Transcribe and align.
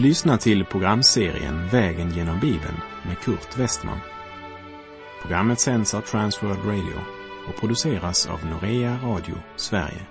Du 0.00 0.06
lyssnar 0.06 0.36
till 0.36 0.64
programserien 0.64 1.68
Vägen 1.68 2.10
genom 2.10 2.40
Bibeln 2.40 2.76
med 3.06 3.18
Kurt 3.18 3.58
Westman. 3.58 3.98
Programmet 5.22 5.60
sänds 5.60 5.94
av 5.94 6.00
Transworld 6.00 6.64
Radio 6.64 7.00
och 7.48 7.60
produceras 7.60 8.26
av 8.26 8.46
Norea 8.46 8.98
Radio 9.02 9.34
Sverige. 9.56 10.06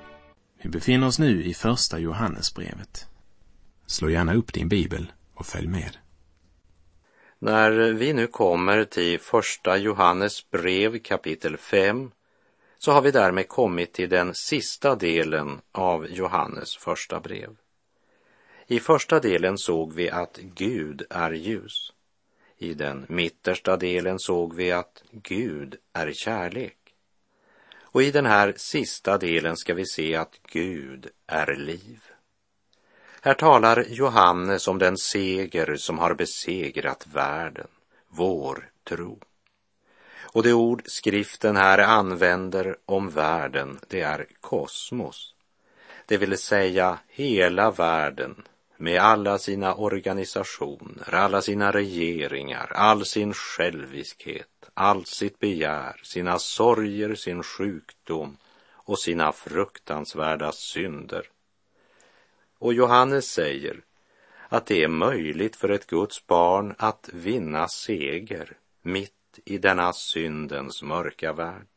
Vi 0.64 0.70
befinner 0.70 1.08
oss 1.08 1.20
nu 1.20 1.44
i 1.44 1.54
Första 1.54 2.00
Johannesbrevet. 2.00 3.08
Slå 3.86 4.10
gärna 4.10 4.34
upp 4.34 4.54
din 4.54 4.70
bibel 4.70 5.12
och 5.34 5.46
följ 5.46 5.68
med. 5.68 5.98
När 7.40 7.72
vi 7.94 8.14
nu 8.14 8.28
kommer 8.28 8.84
till 8.84 9.20
Första 9.20 9.78
Johannes 9.78 10.52
brev 10.52 11.00
kapitel 11.00 11.58
5 11.58 12.12
så 12.78 12.92
har 12.92 13.02
vi 13.02 13.12
därmed 13.12 13.48
kommit 13.48 13.94
till 13.94 14.10
den 14.10 14.34
sista 14.34 14.96
delen 14.96 15.62
av 15.72 16.08
Johannes 16.10 16.78
första 16.78 17.20
brev. 17.20 17.50
I 18.72 18.80
första 18.80 19.20
delen 19.20 19.58
såg 19.58 19.94
vi 19.94 20.10
att 20.10 20.38
Gud 20.38 21.06
är 21.10 21.32
ljus. 21.32 21.94
I 22.58 22.74
den 22.74 23.06
mittersta 23.10 23.78
delen 23.78 24.20
såg 24.20 24.56
vi 24.56 24.72
att 24.72 25.04
Gud 25.12 25.76
är 25.94 26.12
kärlek. 26.12 26.78
Och 27.80 28.04
i 28.04 28.12
den 28.12 28.26
här 28.26 28.54
sista 28.58 29.18
delen 29.18 29.58
ska 29.58 29.74
vi 29.74 29.86
se 29.86 30.16
att 30.16 30.40
Gud 30.52 31.10
är 31.28 31.56
liv. 31.56 32.02
Här 33.22 33.34
talar 33.34 33.86
Johannes 33.90 34.68
om 34.68 34.78
den 34.78 34.98
seger 34.98 35.76
som 35.76 36.00
har 36.00 36.14
besegrat 36.14 37.08
världen, 37.14 37.68
vår 38.08 38.70
tro. 38.84 39.20
Och 40.20 40.44
det 40.44 40.54
ord 40.54 40.84
skriften 40.86 41.56
här 41.56 41.78
använder 41.78 42.78
om 42.86 43.10
världen, 43.10 43.80
det 43.88 44.02
är 44.02 44.26
kosmos. 44.42 45.34
Det 46.06 46.18
vill 46.18 46.38
säga 46.38 47.00
hela 47.08 47.72
världen 47.72 48.44
med 48.82 49.02
alla 49.02 49.38
sina 49.38 49.76
organisationer, 49.76 51.16
alla 51.16 51.42
sina 51.42 51.72
regeringar, 51.72 52.72
all 52.76 53.06
sin 53.06 53.34
själviskhet, 53.34 54.70
allt 54.74 55.08
sitt 55.08 55.40
begär, 55.40 56.00
sina 56.04 56.40
sorger, 56.40 57.16
sin 57.16 57.44
sjukdom 57.44 58.38
och 58.72 59.00
sina 59.00 59.32
fruktansvärda 59.32 60.52
synder. 60.52 61.26
Och 62.60 62.74
Johannes 62.74 63.32
säger 63.32 63.82
att 64.50 64.66
det 64.66 64.84
är 64.84 64.88
möjligt 64.88 65.56
för 65.56 65.70
ett 65.70 65.88
Guds 65.88 66.28
barn 66.28 66.76
att 66.78 67.10
vinna 67.14 67.68
seger 67.68 68.58
mitt 68.82 69.40
i 69.46 69.58
denna 69.58 69.94
syndens 69.94 70.84
mörka 70.84 71.34
värld. 71.34 71.68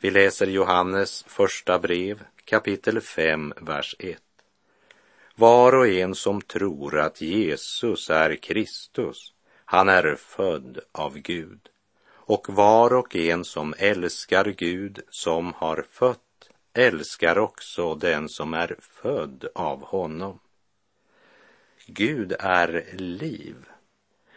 Vi 0.00 0.10
läser 0.10 0.46
Johannes 0.46 1.24
första 1.28 1.78
brev, 1.78 2.24
kapitel 2.44 3.00
5, 3.00 3.52
vers 3.60 3.96
1. 3.98 4.22
Var 5.38 5.74
och 5.74 5.88
en 5.88 6.14
som 6.14 6.40
tror 6.40 6.98
att 6.98 7.20
Jesus 7.20 8.10
är 8.10 8.36
Kristus, 8.36 9.32
han 9.64 9.88
är 9.88 10.14
född 10.14 10.78
av 10.92 11.18
Gud. 11.18 11.68
Och 12.10 12.46
var 12.48 12.94
och 12.94 13.16
en 13.16 13.44
som 13.44 13.74
älskar 13.78 14.44
Gud 14.44 15.00
som 15.10 15.52
har 15.52 15.84
fött 15.90 16.50
älskar 16.72 17.38
också 17.38 17.94
den 17.94 18.28
som 18.28 18.54
är 18.54 18.76
född 18.80 19.48
av 19.54 19.84
honom. 19.84 20.38
Gud 21.86 22.34
är 22.38 22.94
liv 22.96 23.56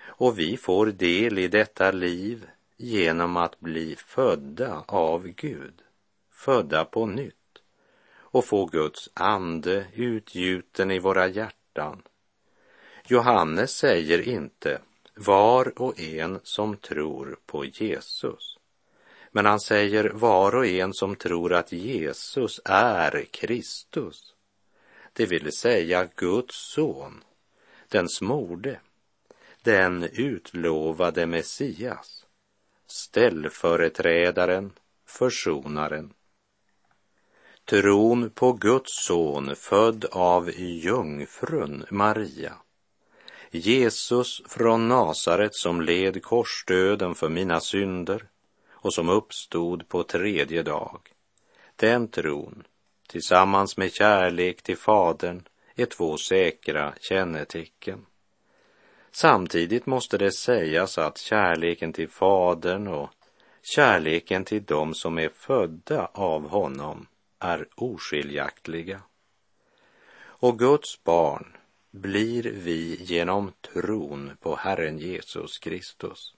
och 0.02 0.40
vi 0.40 0.58
får 0.58 0.86
del 0.86 1.40
i 1.40 1.48
detta 1.48 1.92
liv 1.92 2.48
genom 2.78 3.38
att 3.38 3.60
bli 3.60 3.96
födda 3.96 4.84
av 4.88 5.28
Gud, 5.28 5.82
födda 6.32 6.86
på 6.86 7.06
nytt 7.06 7.41
och 8.32 8.46
få 8.46 8.66
Guds 8.66 9.10
ande 9.14 9.86
utgjuten 9.94 10.92
i 10.92 11.00
våra 11.00 11.28
hjärtan. 11.28 12.02
Johannes 13.08 13.72
säger 13.72 14.28
inte 14.28 14.82
var 15.16 15.82
och 15.82 16.00
en 16.00 16.40
som 16.44 16.78
tror 16.78 17.40
på 17.46 17.66
Jesus. 17.66 18.58
Men 19.32 19.46
han 19.46 19.60
säger 19.60 20.10
var 20.10 20.56
och 20.56 20.66
en 20.66 20.94
som 20.94 21.16
tror 21.16 21.54
att 21.54 21.72
Jesus 21.72 22.62
är 22.66 23.26
Kristus. 23.32 24.36
Det 25.14 25.26
vill 25.26 25.52
säga 25.52 26.08
Guds 26.16 26.56
son, 26.74 27.24
den 27.88 28.10
smorde, 28.10 28.80
den 29.64 30.04
utlovade 30.04 31.26
Messias, 31.26 32.26
ställföreträdaren, 32.88 34.72
försonaren. 35.06 36.14
Tron 37.66 38.30
på 38.30 38.54
Guds 38.54 39.06
son 39.06 39.56
född 39.56 40.06
av 40.12 40.52
jungfrun 40.60 41.86
Maria. 41.90 42.54
Jesus 43.52 44.42
från 44.48 44.88
Nasaret 44.88 45.56
som 45.56 45.82
led 45.82 46.24
korsdöden 46.24 47.16
för 47.16 47.30
mina 47.30 47.60
synder 47.60 48.24
och 48.70 48.94
som 48.94 49.10
uppstod 49.10 49.88
på 49.88 50.04
tredje 50.04 50.64
dag. 50.64 51.00
Den 51.76 52.08
tron, 52.08 52.64
tillsammans 53.08 53.78
med 53.78 53.94
kärlek 53.94 54.62
till 54.62 54.78
Fadern, 54.78 55.44
är 55.76 55.86
två 55.86 56.18
säkra 56.18 56.94
kännetecken. 57.00 58.06
Samtidigt 59.12 59.86
måste 59.86 60.18
det 60.18 60.32
sägas 60.32 60.98
att 60.98 61.18
kärleken 61.18 61.94
till 61.94 62.10
Fadern 62.10 62.88
och 62.88 63.10
kärleken 63.76 64.46
till 64.46 64.64
dem 64.64 64.94
som 64.94 65.20
är 65.20 65.30
födda 65.30 66.06
av 66.14 66.50
honom 66.50 67.08
är 67.42 67.68
oskiljaktiga. 67.76 69.02
Och 70.24 70.60
Guds 70.60 71.04
barn 71.04 71.58
blir 71.92 72.44
vi 72.44 72.98
genom 73.04 73.52
tron 73.62 74.38
på 74.40 74.56
Herren 74.56 74.98
Jesus 74.98 75.58
Kristus. 75.58 76.36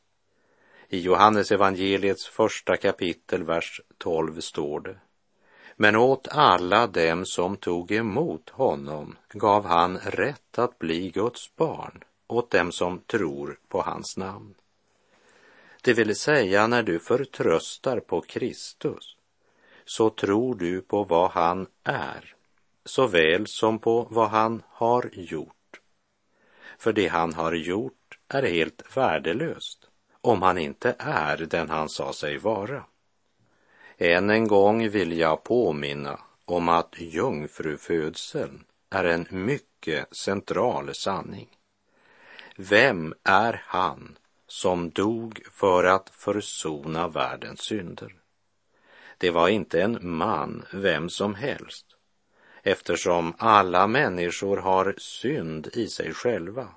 I 0.90 1.00
Johannes 1.00 1.52
evangeliets 1.52 2.28
första 2.28 2.78
kapitel, 2.78 3.44
vers 3.44 3.82
12 3.98 4.42
står 4.42 4.80
det. 4.80 4.98
Men 5.76 5.96
åt 5.96 6.28
alla 6.28 6.88
dem 6.88 7.26
som 7.26 7.58
tog 7.58 7.92
emot 7.92 8.50
honom 8.50 9.16
gav 9.34 9.66
han 9.66 9.98
rätt 9.98 10.60
att 10.60 10.80
bli 10.80 11.10
Guds 11.10 11.56
barn, 11.56 12.04
åt 12.28 12.52
dem 12.52 12.72
som 12.72 13.00
tror 13.00 13.60
på 13.68 13.82
hans 13.82 14.18
namn. 14.18 14.56
Det 15.82 15.94
vill 15.94 16.16
säga 16.16 16.68
när 16.68 16.84
du 16.84 17.00
förtröstar 17.00 18.00
på 18.00 18.22
Kristus 18.22 19.18
så 19.86 20.10
tror 20.10 20.56
du 20.56 20.82
på 20.82 21.04
vad 21.04 21.32
han 21.32 21.68
är 21.84 22.36
såväl 22.86 23.48
som 23.48 23.80
på 23.80 24.08
vad 24.12 24.30
han 24.30 24.64
har 24.70 25.10
gjort. 25.14 25.80
För 26.78 26.94
det 26.94 27.08
han 27.08 27.34
har 27.34 27.54
gjort 27.54 28.20
är 28.28 28.44
helt 28.44 28.98
värdelöst 28.98 29.88
om 30.22 30.42
han 30.42 30.58
inte 30.58 30.96
är 31.00 31.38
den 31.38 31.70
han 31.70 31.90
sa 31.90 32.14
sig 32.14 32.38
vara. 32.38 32.84
Än 33.98 34.30
en 34.30 34.48
gång 34.48 34.90
vill 34.90 35.18
jag 35.18 35.44
påminna 35.44 36.20
om 36.46 36.70
att 36.70 36.96
jungfrufödseln 36.98 38.64
är 38.90 39.04
en 39.04 39.28
mycket 39.30 40.16
central 40.16 40.96
sanning. 40.96 41.50
Vem 42.56 43.14
är 43.24 43.64
han 43.66 44.18
som 44.48 44.90
dog 44.90 45.42
för 45.52 45.84
att 45.84 46.10
försona 46.10 47.08
världens 47.08 47.62
synder? 47.62 48.23
Det 49.24 49.32
var 49.32 49.50
inte 49.50 49.82
en 49.82 49.98
man 50.02 50.66
vem 50.72 51.10
som 51.10 51.36
helst 51.36 51.86
eftersom 52.64 53.34
alla 53.38 53.88
människor 53.88 54.58
har 54.58 54.96
synd 54.98 55.68
i 55.74 55.88
sig 55.88 56.14
själva 56.14 56.68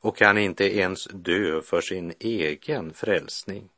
och 0.00 0.16
kan 0.16 0.38
inte 0.38 0.76
ens 0.76 1.08
dö 1.12 1.62
för 1.62 1.80
sin 1.80 2.14
egen 2.18 2.94
frälsning 2.94 3.68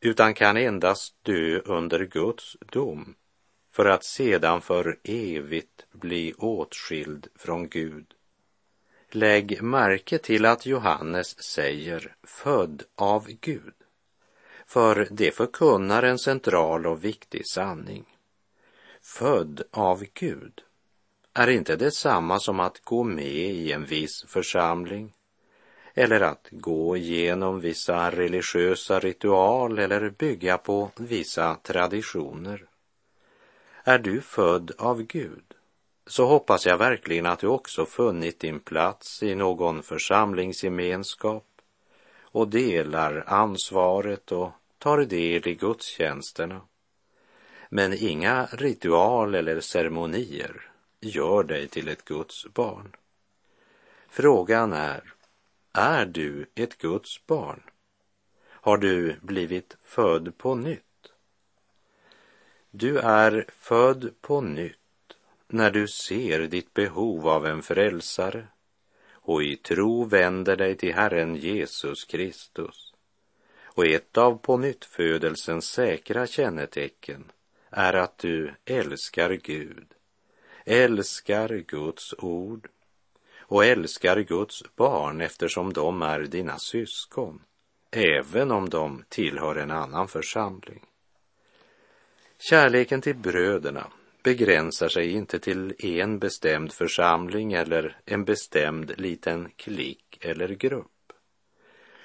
utan 0.00 0.34
kan 0.34 0.56
endast 0.56 1.14
dö 1.22 1.58
under 1.58 2.04
Guds 2.04 2.56
dom 2.72 3.14
för 3.72 3.84
att 3.84 4.04
sedan 4.04 4.60
för 4.60 4.98
evigt 5.04 5.86
bli 5.92 6.34
åtskild 6.38 7.28
från 7.34 7.68
Gud. 7.68 8.06
Lägg 9.10 9.62
märke 9.62 10.18
till 10.18 10.44
att 10.44 10.66
Johannes 10.66 11.42
säger 11.44 12.16
född 12.22 12.82
av 12.94 13.26
Gud 13.40 13.83
för 14.66 15.08
det 15.10 15.30
förkunnar 15.30 16.02
en 16.02 16.18
central 16.18 16.86
och 16.86 17.04
viktig 17.04 17.46
sanning. 17.46 18.04
Född 19.02 19.62
av 19.70 20.04
Gud 20.14 20.60
är 21.34 21.48
inte 21.48 21.76
detsamma 21.76 22.40
som 22.40 22.60
att 22.60 22.80
gå 22.80 23.02
med 23.02 23.34
i 23.34 23.72
en 23.72 23.84
viss 23.84 24.24
församling 24.28 25.12
eller 25.94 26.20
att 26.20 26.48
gå 26.50 26.96
igenom 26.96 27.60
vissa 27.60 28.10
religiösa 28.10 29.00
ritual 29.00 29.78
eller 29.78 30.10
bygga 30.10 30.58
på 30.58 30.90
vissa 30.96 31.54
traditioner. 31.54 32.64
Är 33.84 33.98
du 33.98 34.20
född 34.20 34.72
av 34.78 35.02
Gud 35.02 35.44
så 36.06 36.26
hoppas 36.26 36.66
jag 36.66 36.78
verkligen 36.78 37.26
att 37.26 37.38
du 37.38 37.46
också 37.46 37.86
funnit 37.86 38.40
din 38.40 38.60
plats 38.60 39.22
i 39.22 39.34
någon 39.34 39.82
församlingsgemenskap 39.82 41.53
och 42.34 42.48
delar 42.48 43.24
ansvaret 43.26 44.32
och 44.32 44.50
tar 44.78 44.98
del 44.98 45.48
i 45.48 45.54
gudstjänsterna. 45.54 46.60
Men 47.68 47.92
inga 47.92 48.46
ritual 48.46 49.34
eller 49.34 49.60
ceremonier 49.60 50.70
gör 51.00 51.44
dig 51.44 51.68
till 51.68 51.88
ett 51.88 52.04
Guds 52.04 52.46
barn. 52.54 52.96
Frågan 54.08 54.72
är, 54.72 55.12
är 55.72 56.06
du 56.06 56.46
ett 56.54 56.78
Guds 56.78 57.26
barn? 57.26 57.62
Har 58.46 58.76
du 58.76 59.16
blivit 59.22 59.76
född 59.82 60.38
på 60.38 60.54
nytt? 60.54 61.12
Du 62.70 62.98
är 62.98 63.46
född 63.48 64.14
på 64.20 64.40
nytt 64.40 64.76
när 65.48 65.70
du 65.70 65.88
ser 65.88 66.40
ditt 66.40 66.74
behov 66.74 67.28
av 67.28 67.46
en 67.46 67.62
frälsare 67.62 68.46
och 69.24 69.42
i 69.42 69.56
tro 69.56 70.04
vänder 70.04 70.56
dig 70.56 70.76
till 70.76 70.94
Herren 70.94 71.36
Jesus 71.36 72.04
Kristus. 72.04 72.92
Och 73.64 73.86
ett 73.86 74.18
av 74.18 74.38
pånyttfödelsens 74.38 75.64
säkra 75.64 76.26
kännetecken 76.26 77.32
är 77.70 77.92
att 77.92 78.18
du 78.18 78.54
älskar 78.64 79.30
Gud, 79.30 79.86
älskar 80.64 81.48
Guds 81.48 82.14
ord 82.18 82.68
och 83.38 83.64
älskar 83.64 84.20
Guds 84.20 84.62
barn 84.76 85.20
eftersom 85.20 85.72
de 85.72 86.02
är 86.02 86.20
dina 86.20 86.58
syskon, 86.58 87.42
även 87.90 88.50
om 88.50 88.68
de 88.68 89.04
tillhör 89.08 89.56
en 89.56 89.70
annan 89.70 90.08
församling. 90.08 90.82
Kärleken 92.38 93.00
till 93.00 93.16
bröderna 93.16 93.86
begränsar 94.24 94.88
sig 94.88 95.10
inte 95.10 95.38
till 95.38 95.74
en 95.78 96.18
bestämd 96.18 96.72
församling 96.72 97.52
eller 97.52 97.96
en 98.04 98.24
bestämd 98.24 98.92
liten 98.96 99.50
klick 99.56 100.18
eller 100.20 100.48
grupp, 100.48 101.12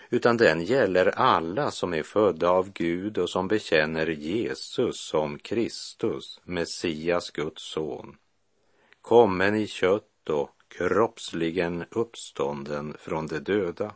utan 0.10 0.38
den 0.38 0.64
gäller 0.64 1.06
alla 1.06 1.72
som 1.72 1.94
är 1.94 2.04
födda 2.04 2.50
av 2.50 2.72
Gud 2.74 3.18
och 3.18 3.30
som 3.30 3.48
bekänner 3.48 4.08
Jesus 4.08 5.00
som 5.00 5.40
Kristus, 5.40 6.40
Messias, 6.44 7.32
Guds 7.32 7.64
son, 7.64 8.18
kommen 9.02 9.56
i 9.56 9.68
kött 9.68 10.30
och 10.30 10.56
kroppsligen 10.68 11.86
uppstånden 11.92 12.96
från 13.00 13.28
de 13.28 13.40
döda. 13.40 13.96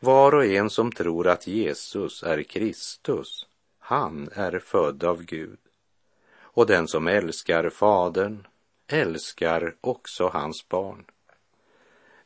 Var 0.00 0.34
och 0.34 0.44
en 0.44 0.70
som 0.70 0.92
tror 0.92 1.28
att 1.28 1.46
Jesus 1.46 2.22
är 2.22 2.42
Kristus, 2.42 3.46
han 3.78 4.28
är 4.32 4.58
född 4.58 5.04
av 5.04 5.22
Gud 5.22 5.58
och 6.56 6.66
den 6.66 6.88
som 6.88 7.08
älskar 7.08 7.70
Fadern 7.70 8.46
älskar 8.86 9.74
också 9.80 10.28
hans 10.28 10.68
barn. 10.68 11.04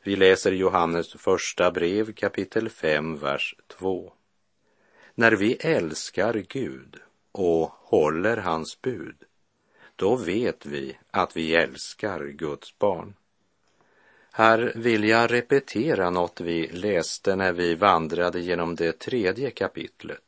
Vi 0.03 0.15
läser 0.15 0.51
Johannes 0.51 1.13
första 1.13 1.71
brev 1.71 2.13
kapitel 2.13 2.69
5, 2.69 3.17
vers 3.17 3.55
2. 3.67 4.13
När 5.15 5.31
vi 5.31 5.53
älskar 5.53 6.33
Gud 6.33 6.97
och 7.31 7.71
håller 7.73 8.37
hans 8.37 8.81
bud, 8.81 9.15
då 9.95 10.15
vet 10.15 10.65
vi 10.65 10.97
att 11.11 11.37
vi 11.37 11.55
älskar 11.55 12.25
Guds 12.25 12.77
barn. 12.77 13.15
Här 14.31 14.73
vill 14.75 15.03
jag 15.03 15.31
repetera 15.31 16.09
något 16.09 16.41
vi 16.41 16.67
läste 16.67 17.35
när 17.35 17.53
vi 17.53 17.75
vandrade 17.75 18.39
genom 18.39 18.75
det 18.75 18.99
tredje 18.99 19.51
kapitlet. 19.51 20.23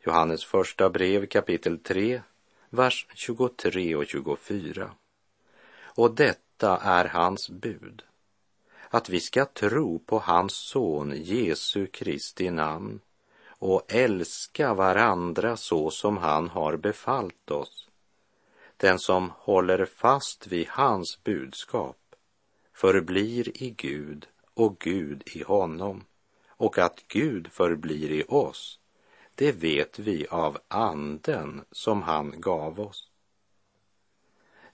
Johannes 0.00 0.44
första 0.44 0.90
brev 0.90 1.26
kapitel 1.26 1.78
3, 1.78 2.22
vers 2.76 3.06
23 3.14 3.96
och 3.96 4.06
24. 4.06 4.90
Och 5.78 6.14
detta 6.14 6.78
är 6.78 7.04
hans 7.04 7.50
bud, 7.50 8.02
att 8.88 9.08
vi 9.08 9.20
ska 9.20 9.44
tro 9.44 9.98
på 9.98 10.18
hans 10.18 10.52
son 10.52 11.12
Jesu 11.16 11.86
Kristi 11.86 12.50
namn 12.50 13.00
och 13.58 13.82
älska 13.88 14.74
varandra 14.74 15.56
så 15.56 15.90
som 15.90 16.16
han 16.16 16.48
har 16.48 16.76
befallt 16.76 17.50
oss. 17.50 17.88
Den 18.76 18.98
som 18.98 19.32
håller 19.36 19.84
fast 19.84 20.46
vid 20.46 20.68
hans 20.68 21.24
budskap 21.24 21.98
förblir 22.72 23.62
i 23.62 23.70
Gud 23.70 24.26
och 24.54 24.78
Gud 24.78 25.22
i 25.26 25.42
honom 25.42 26.04
och 26.48 26.78
att 26.78 27.04
Gud 27.08 27.52
förblir 27.52 28.10
i 28.10 28.24
oss 28.28 28.78
det 29.36 29.52
vet 29.52 29.98
vi 29.98 30.26
av 30.30 30.58
anden 30.68 31.64
som 31.72 32.02
han 32.02 32.40
gav 32.40 32.80
oss. 32.80 33.08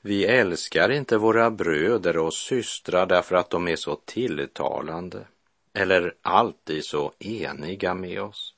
Vi 0.00 0.24
älskar 0.24 0.90
inte 0.90 1.16
våra 1.16 1.50
bröder 1.50 2.16
och 2.16 2.34
systrar 2.34 3.06
därför 3.06 3.36
att 3.36 3.50
de 3.50 3.68
är 3.68 3.76
så 3.76 3.96
tilltalande 3.96 5.26
eller 5.72 6.14
alltid 6.22 6.84
så 6.84 7.12
eniga 7.18 7.94
med 7.94 8.22
oss. 8.22 8.54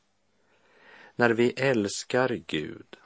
När 1.17 1.31
vi 1.31 1.51
älskar 1.51 2.41
Gud 2.47 2.97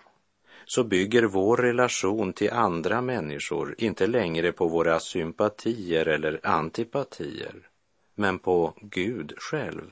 så 0.65 0.85
bygger 0.85 1.23
vår 1.23 1.57
relation 1.57 2.33
till 2.33 2.51
andra 2.51 3.01
människor 3.01 3.75
inte 3.79 4.07
längre 4.07 4.53
på 4.53 4.69
våra 4.69 5.01
sympatier 5.01 6.07
eller 6.07 6.41
antipatier, 6.43 7.69
men 8.15 8.39
på 8.39 8.75
Gud 8.81 9.35
själv. 9.39 9.91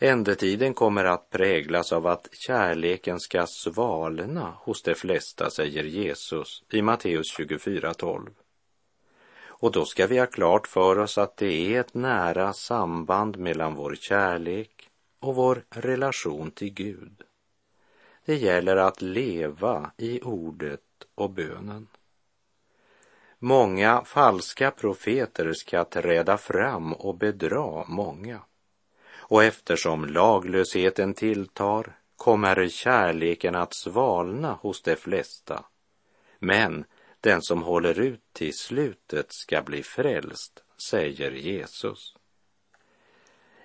Ändetiden 0.00 0.74
kommer 0.74 1.04
att 1.04 1.30
präglas 1.30 1.92
av 1.92 2.06
att 2.06 2.28
kärleken 2.32 3.20
ska 3.20 3.46
svalna 3.46 4.54
hos 4.60 4.82
de 4.82 4.94
flesta, 4.94 5.50
säger 5.50 5.84
Jesus 5.84 6.62
i 6.72 6.82
Matteus 6.82 7.38
24.12. 7.38 8.28
Och 9.40 9.72
då 9.72 9.84
ska 9.84 10.06
vi 10.06 10.18
ha 10.18 10.26
klart 10.26 10.66
för 10.66 10.98
oss 10.98 11.18
att 11.18 11.36
det 11.36 11.74
är 11.74 11.80
ett 11.80 11.94
nära 11.94 12.52
samband 12.52 13.38
mellan 13.38 13.74
vår 13.74 13.94
kärlek 13.94 14.90
och 15.20 15.34
vår 15.34 15.64
relation 15.70 16.50
till 16.50 16.74
Gud. 16.74 17.22
Det 18.24 18.36
gäller 18.36 18.76
att 18.76 19.02
leva 19.02 19.90
i 19.96 20.20
ordet 20.22 20.80
och 21.14 21.30
bönen. 21.30 21.86
Många 23.38 24.02
falska 24.04 24.70
profeter 24.70 25.52
ska 25.52 25.84
träda 25.84 26.36
fram 26.36 26.92
och 26.92 27.14
bedra 27.14 27.84
många. 27.86 28.40
Och 29.28 29.44
eftersom 29.44 30.04
laglösheten 30.04 31.14
tilltar 31.14 31.98
kommer 32.16 32.68
kärleken 32.68 33.54
att 33.54 33.74
svalna 33.74 34.52
hos 34.52 34.82
de 34.82 34.96
flesta. 34.96 35.64
Men 36.38 36.84
den 37.20 37.42
som 37.42 37.62
håller 37.62 38.00
ut 38.00 38.22
till 38.32 38.54
slutet 38.54 39.26
ska 39.28 39.62
bli 39.62 39.82
frälst, 39.82 40.62
säger 40.90 41.30
Jesus. 41.30 42.14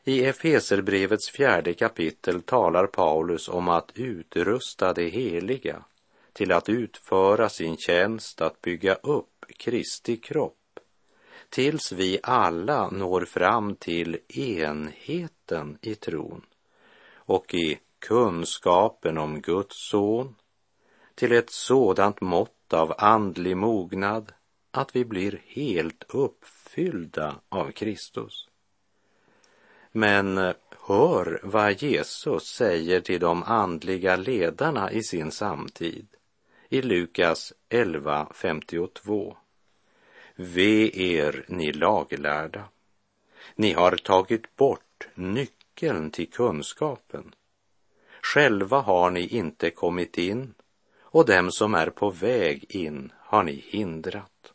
I 0.03 0.25
Efeserbrevets 0.25 1.29
fjärde 1.29 1.73
kapitel 1.73 2.41
talar 2.41 2.87
Paulus 2.87 3.49
om 3.49 3.69
att 3.69 3.91
utrusta 3.95 4.93
det 4.93 5.09
heliga 5.09 5.83
till 6.33 6.51
att 6.51 6.69
utföra 6.69 7.49
sin 7.49 7.77
tjänst 7.77 8.41
att 8.41 8.61
bygga 8.61 8.95
upp 8.95 9.45
Kristi 9.57 10.17
kropp 10.17 10.62
tills 11.53 11.91
vi 11.91 12.19
alla 12.23 12.89
når 12.89 13.25
fram 13.25 13.75
till 13.75 14.19
enheten 14.27 15.77
i 15.81 15.95
tron 15.95 16.45
och 17.15 17.53
i 17.53 17.79
kunskapen 17.99 19.17
om 19.17 19.41
Guds 19.41 19.89
son 19.89 20.35
till 21.15 21.31
ett 21.31 21.49
sådant 21.49 22.21
mått 22.21 22.73
av 22.73 22.93
andlig 22.97 23.57
mognad 23.57 24.31
att 24.71 24.95
vi 24.95 25.05
blir 25.05 25.41
helt 25.47 26.03
uppfyllda 26.07 27.35
av 27.49 27.71
Kristus. 27.71 28.47
Men 29.91 30.37
hör 30.87 31.39
vad 31.43 31.81
Jesus 31.81 32.43
säger 32.43 33.01
till 33.01 33.19
de 33.19 33.43
andliga 33.43 34.15
ledarna 34.15 34.91
i 34.91 35.03
sin 35.03 35.31
samtid 35.31 36.07
i 36.69 36.81
Lukas 36.81 37.53
11.52. 37.69 39.35
Ve 40.35 40.89
er, 40.93 41.45
ni 41.47 41.73
laglärda. 41.73 42.63
Ni 43.55 43.73
har 43.73 43.97
tagit 43.97 44.55
bort 44.55 45.07
nyckeln 45.15 46.11
till 46.11 46.29
kunskapen. 46.29 47.35
Själva 48.21 48.79
har 48.79 49.11
ni 49.11 49.27
inte 49.27 49.69
kommit 49.69 50.17
in 50.17 50.53
och 51.01 51.25
dem 51.25 51.51
som 51.51 51.73
är 51.73 51.89
på 51.89 52.09
väg 52.09 52.65
in 52.69 53.11
har 53.19 53.43
ni 53.43 53.65
hindrat. 53.67 54.53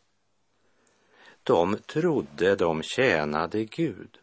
De 1.43 1.77
trodde 1.77 2.55
de 2.55 2.83
tjänade 2.83 3.65
Gud. 3.65 4.17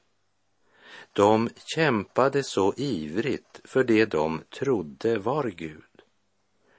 De 1.12 1.50
kämpade 1.74 2.42
så 2.42 2.74
ivrigt 2.76 3.60
för 3.64 3.84
det 3.84 4.04
de 4.04 4.42
trodde 4.50 5.18
var 5.18 5.44
Gud 5.44 5.85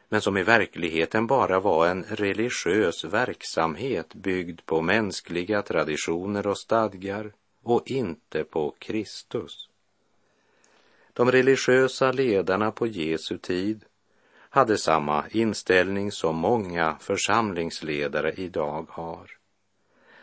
men 0.10 0.22
som 0.22 0.38
i 0.38 0.44
verkligheten 0.44 1.28
bara 1.28 1.60
var 1.60 1.88
en 1.88 2.04
religiös 2.04 3.04
verksamhet 3.04 4.14
byggd 4.14 4.60
på 4.66 4.82
mänskliga 4.82 5.62
traditioner 5.62 6.48
och 6.48 6.58
stadgar 6.58 7.32
och 7.64 7.92
inte 7.92 8.44
på 8.44 8.76
Kristus. 8.80 9.70
De 11.14 11.32
religiösa 11.32 12.12
ledarna 12.12 12.72
på 12.72 12.88
Jesu 12.88 13.38
tid 13.38 13.86
hade 14.50 14.78
samma 14.78 15.26
inställning 15.32 16.12
som 16.12 16.36
många 16.36 16.98
församlingsledare 17.00 18.34
idag 18.34 18.86
har. 18.90 19.32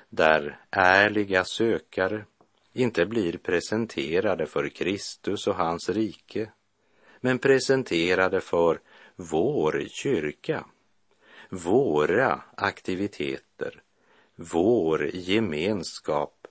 Där 0.09 0.61
ärliga 0.71 1.45
sökare 1.45 2.25
inte 2.73 3.07
blir 3.07 3.39
presenterade 3.39 4.47
för 4.47 4.69
Kristus 4.69 5.47
och 5.47 5.55
hans 5.55 5.89
rike, 5.89 6.51
men 7.21 7.39
presenterade 7.39 8.41
för 8.41 8.81
vår 9.17 9.85
kyrka, 9.89 10.65
våra 11.51 12.43
aktiviteter, 12.57 13.83
vår 14.37 15.11
gemenskap, 15.15 16.47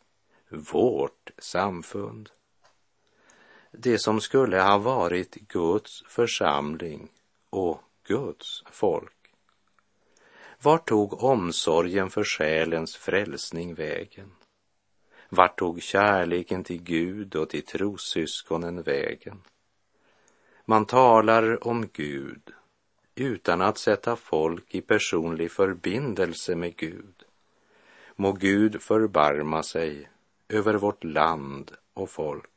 vårt 0.49 1.31
samfund. 1.37 2.29
Det 3.71 3.99
som 3.99 4.21
skulle 4.21 4.61
ha 4.61 4.77
varit 4.77 5.35
Guds 5.35 6.03
församling 6.07 7.11
och 7.49 7.81
Guds 8.07 8.63
folk. 8.71 9.13
Vart 10.61 10.87
tog 10.87 11.23
omsorgen 11.23 12.09
för 12.09 12.23
själens 12.23 12.95
frälsning 12.95 13.73
vägen? 13.73 14.31
Vart 15.29 15.57
tog 15.57 15.81
kärleken 15.81 16.63
till 16.63 16.83
Gud 16.83 17.35
och 17.35 17.49
till 17.49 17.65
trossyskonen 17.65 18.81
vägen? 18.81 19.41
Man 20.65 20.85
talar 20.85 21.67
om 21.67 21.87
Gud 21.93 22.51
utan 23.15 23.61
att 23.61 23.77
sätta 23.77 24.15
folk 24.15 24.75
i 24.75 24.81
personlig 24.81 25.51
förbindelse 25.51 26.55
med 26.55 26.75
Gud. 26.75 27.23
Må 28.15 28.31
Gud 28.31 28.81
förbarma 28.81 29.63
sig 29.63 30.09
över 30.49 30.73
vårt 30.73 31.03
land 31.03 31.71
och 31.93 32.09
folk. 32.09 32.52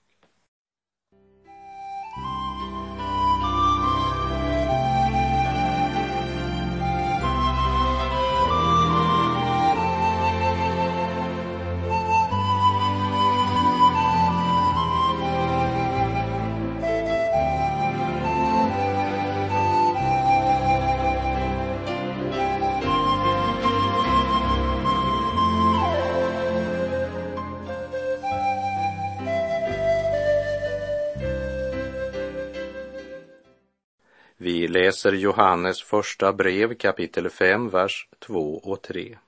Läser 35.07 35.19
Johannes 35.19 35.83
första 35.83 36.33
brev 36.33 36.75
kapitel 36.75 37.31
5, 37.31 37.69
vers 37.69 38.09
2 38.19 38.61
och 38.65 38.83
3. 38.83 39.19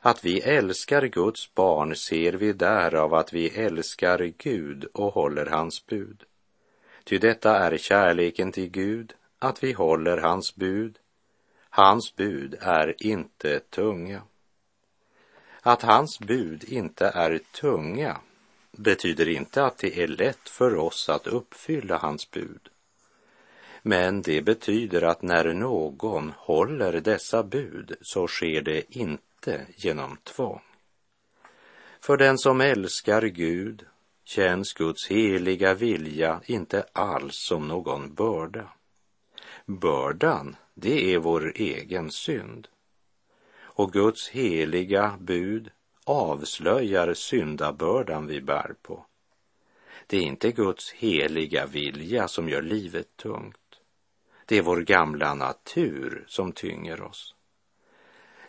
Att 0.00 0.24
vi 0.24 0.40
älskar 0.40 1.02
Guds 1.06 1.54
barn 1.54 1.96
ser 1.96 2.32
vi 2.32 2.52
därav 2.52 3.14
att 3.14 3.32
vi 3.32 3.48
älskar 3.48 4.32
Gud 4.38 4.84
och 4.84 5.14
håller 5.14 5.46
hans 5.46 5.86
bud. 5.86 6.24
Ty 7.04 7.18
detta 7.18 7.58
är 7.58 7.76
kärleken 7.76 8.52
till 8.52 8.70
Gud, 8.70 9.14
att 9.38 9.64
vi 9.64 9.72
håller 9.72 10.16
hans 10.16 10.54
bud. 10.54 10.98
Hans 11.70 12.16
bud 12.16 12.56
är 12.60 12.94
inte 12.98 13.60
tunga. 13.60 14.22
Att 15.62 15.82
hans 15.82 16.18
bud 16.18 16.64
inte 16.64 17.06
är 17.06 17.40
tunga 17.52 18.16
betyder 18.72 19.28
inte 19.28 19.64
att 19.64 19.78
det 19.78 20.02
är 20.02 20.08
lätt 20.08 20.48
för 20.48 20.76
oss 20.76 21.08
att 21.08 21.26
uppfylla 21.26 21.98
hans 21.98 22.30
bud. 22.30 22.70
Men 23.86 24.22
det 24.22 24.42
betyder 24.42 25.02
att 25.02 25.22
när 25.22 25.54
någon 25.54 26.32
håller 26.36 27.00
dessa 27.00 27.42
bud 27.42 27.96
så 28.00 28.26
sker 28.26 28.62
det 28.62 28.96
inte 28.96 29.66
genom 29.76 30.16
tvång. 30.24 30.60
För 32.00 32.16
den 32.16 32.38
som 32.38 32.60
älskar 32.60 33.22
Gud 33.22 33.86
känns 34.24 34.72
Guds 34.72 35.08
heliga 35.08 35.74
vilja 35.74 36.40
inte 36.46 36.86
alls 36.92 37.36
som 37.36 37.68
någon 37.68 38.14
börda. 38.14 38.68
Bördan, 39.66 40.56
det 40.74 41.14
är 41.14 41.18
vår 41.18 41.52
egen 41.54 42.10
synd. 42.10 42.68
Och 43.56 43.92
Guds 43.92 44.28
heliga 44.28 45.16
bud 45.20 45.70
avslöjar 46.04 47.14
syndabördan 47.14 48.26
vi 48.26 48.40
bär 48.40 48.74
på. 48.82 49.06
Det 50.06 50.16
är 50.16 50.22
inte 50.22 50.52
Guds 50.52 50.92
heliga 50.92 51.66
vilja 51.66 52.28
som 52.28 52.48
gör 52.48 52.62
livet 52.62 53.16
tungt. 53.16 53.63
Det 54.46 54.58
är 54.58 54.62
vår 54.62 54.80
gamla 54.80 55.34
natur 55.34 56.24
som 56.28 56.52
tynger 56.52 57.02
oss. 57.02 57.34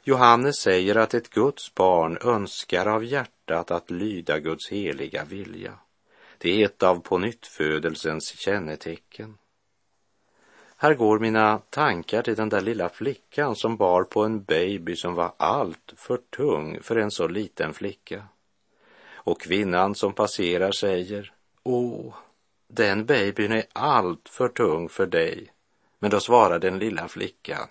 Johannes 0.04 0.56
säger 0.56 0.96
att 0.96 1.14
ett 1.14 1.30
Guds 1.30 1.76
barn 1.76 2.18
önskar 2.22 2.86
av 2.86 3.04
hjärtat 3.04 3.72
att 3.72 3.92
lyda 3.92 4.40
Guds 4.40 4.70
heliga 4.72 5.24
vilja. 5.24 5.74
Det 6.38 6.62
är 6.62 6.66
ett 6.66 6.84
av 6.84 7.00
pånyttfödelsens 7.00 8.38
kännetecken. 8.38 9.38
Här 10.78 10.94
går 10.94 11.20
mina 11.20 11.58
tankar 11.58 12.22
till 12.22 12.36
den 12.36 12.50
där 12.50 12.62
lilla 12.62 12.90
flickan 12.90 13.56
som 13.56 13.78
bar 13.78 14.04
på 14.04 14.24
en 14.24 14.44
baby 14.44 14.96
som 14.96 15.14
var 15.14 15.34
allt 15.38 15.94
för 15.98 16.18
tung 16.18 16.80
för 16.82 16.96
en 16.96 17.12
så 17.12 17.28
liten 17.28 17.74
flicka. 17.74 18.24
Och 19.14 19.42
kvinnan 19.42 19.96
som 19.96 20.14
passerar 20.14 20.72
säger, 20.72 21.34
Åh, 21.64 22.16
den 22.68 23.06
babyn 23.06 23.52
är 23.52 23.64
allt 23.74 24.30
för 24.30 24.48
tung 24.48 24.90
för 24.90 25.06
dig. 25.06 25.52
Men 26.06 26.10
då 26.10 26.20
svarade 26.20 26.70
den 26.70 26.80
lilla 26.80 27.08
flickan, 27.08 27.68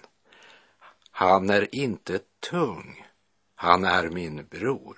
han 1.11 1.50
är 1.50 1.75
inte 1.75 2.21
tung, 2.41 3.07
han 3.55 3.85
är 3.85 4.09
min 4.09 4.47
bror. 4.47 4.97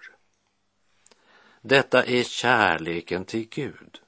Detta 1.61 2.05
är 2.05 2.23
kärleken 2.23 3.25
till 3.25 3.49
Gud, 3.49 4.01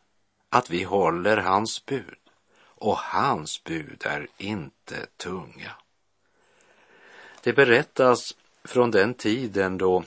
att 0.48 0.70
vi 0.70 0.82
håller 0.82 1.36
hans 1.36 1.86
bud 1.86 2.18
och 2.60 2.98
hans 2.98 3.64
bud 3.64 4.02
är 4.06 4.28
inte 4.36 5.06
tunga. 5.16 5.72
Det 7.42 7.52
berättas 7.52 8.36
från 8.64 8.90
den 8.90 9.14
tiden 9.14 9.78
då 9.78 10.04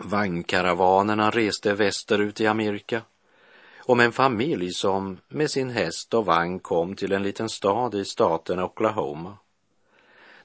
vagnkaravanerna 0.00 1.30
reste 1.30 1.74
västerut 1.74 2.40
i 2.40 2.46
Amerika 2.46 3.02
om 3.90 4.00
en 4.00 4.12
familj 4.12 4.72
som 4.72 5.18
med 5.28 5.50
sin 5.50 5.70
häst 5.70 6.14
och 6.14 6.26
vagn 6.26 6.58
kom 6.58 6.96
till 6.96 7.12
en 7.12 7.22
liten 7.22 7.48
stad 7.48 7.94
i 7.94 8.04
staten 8.04 8.60
Oklahoma. 8.60 9.36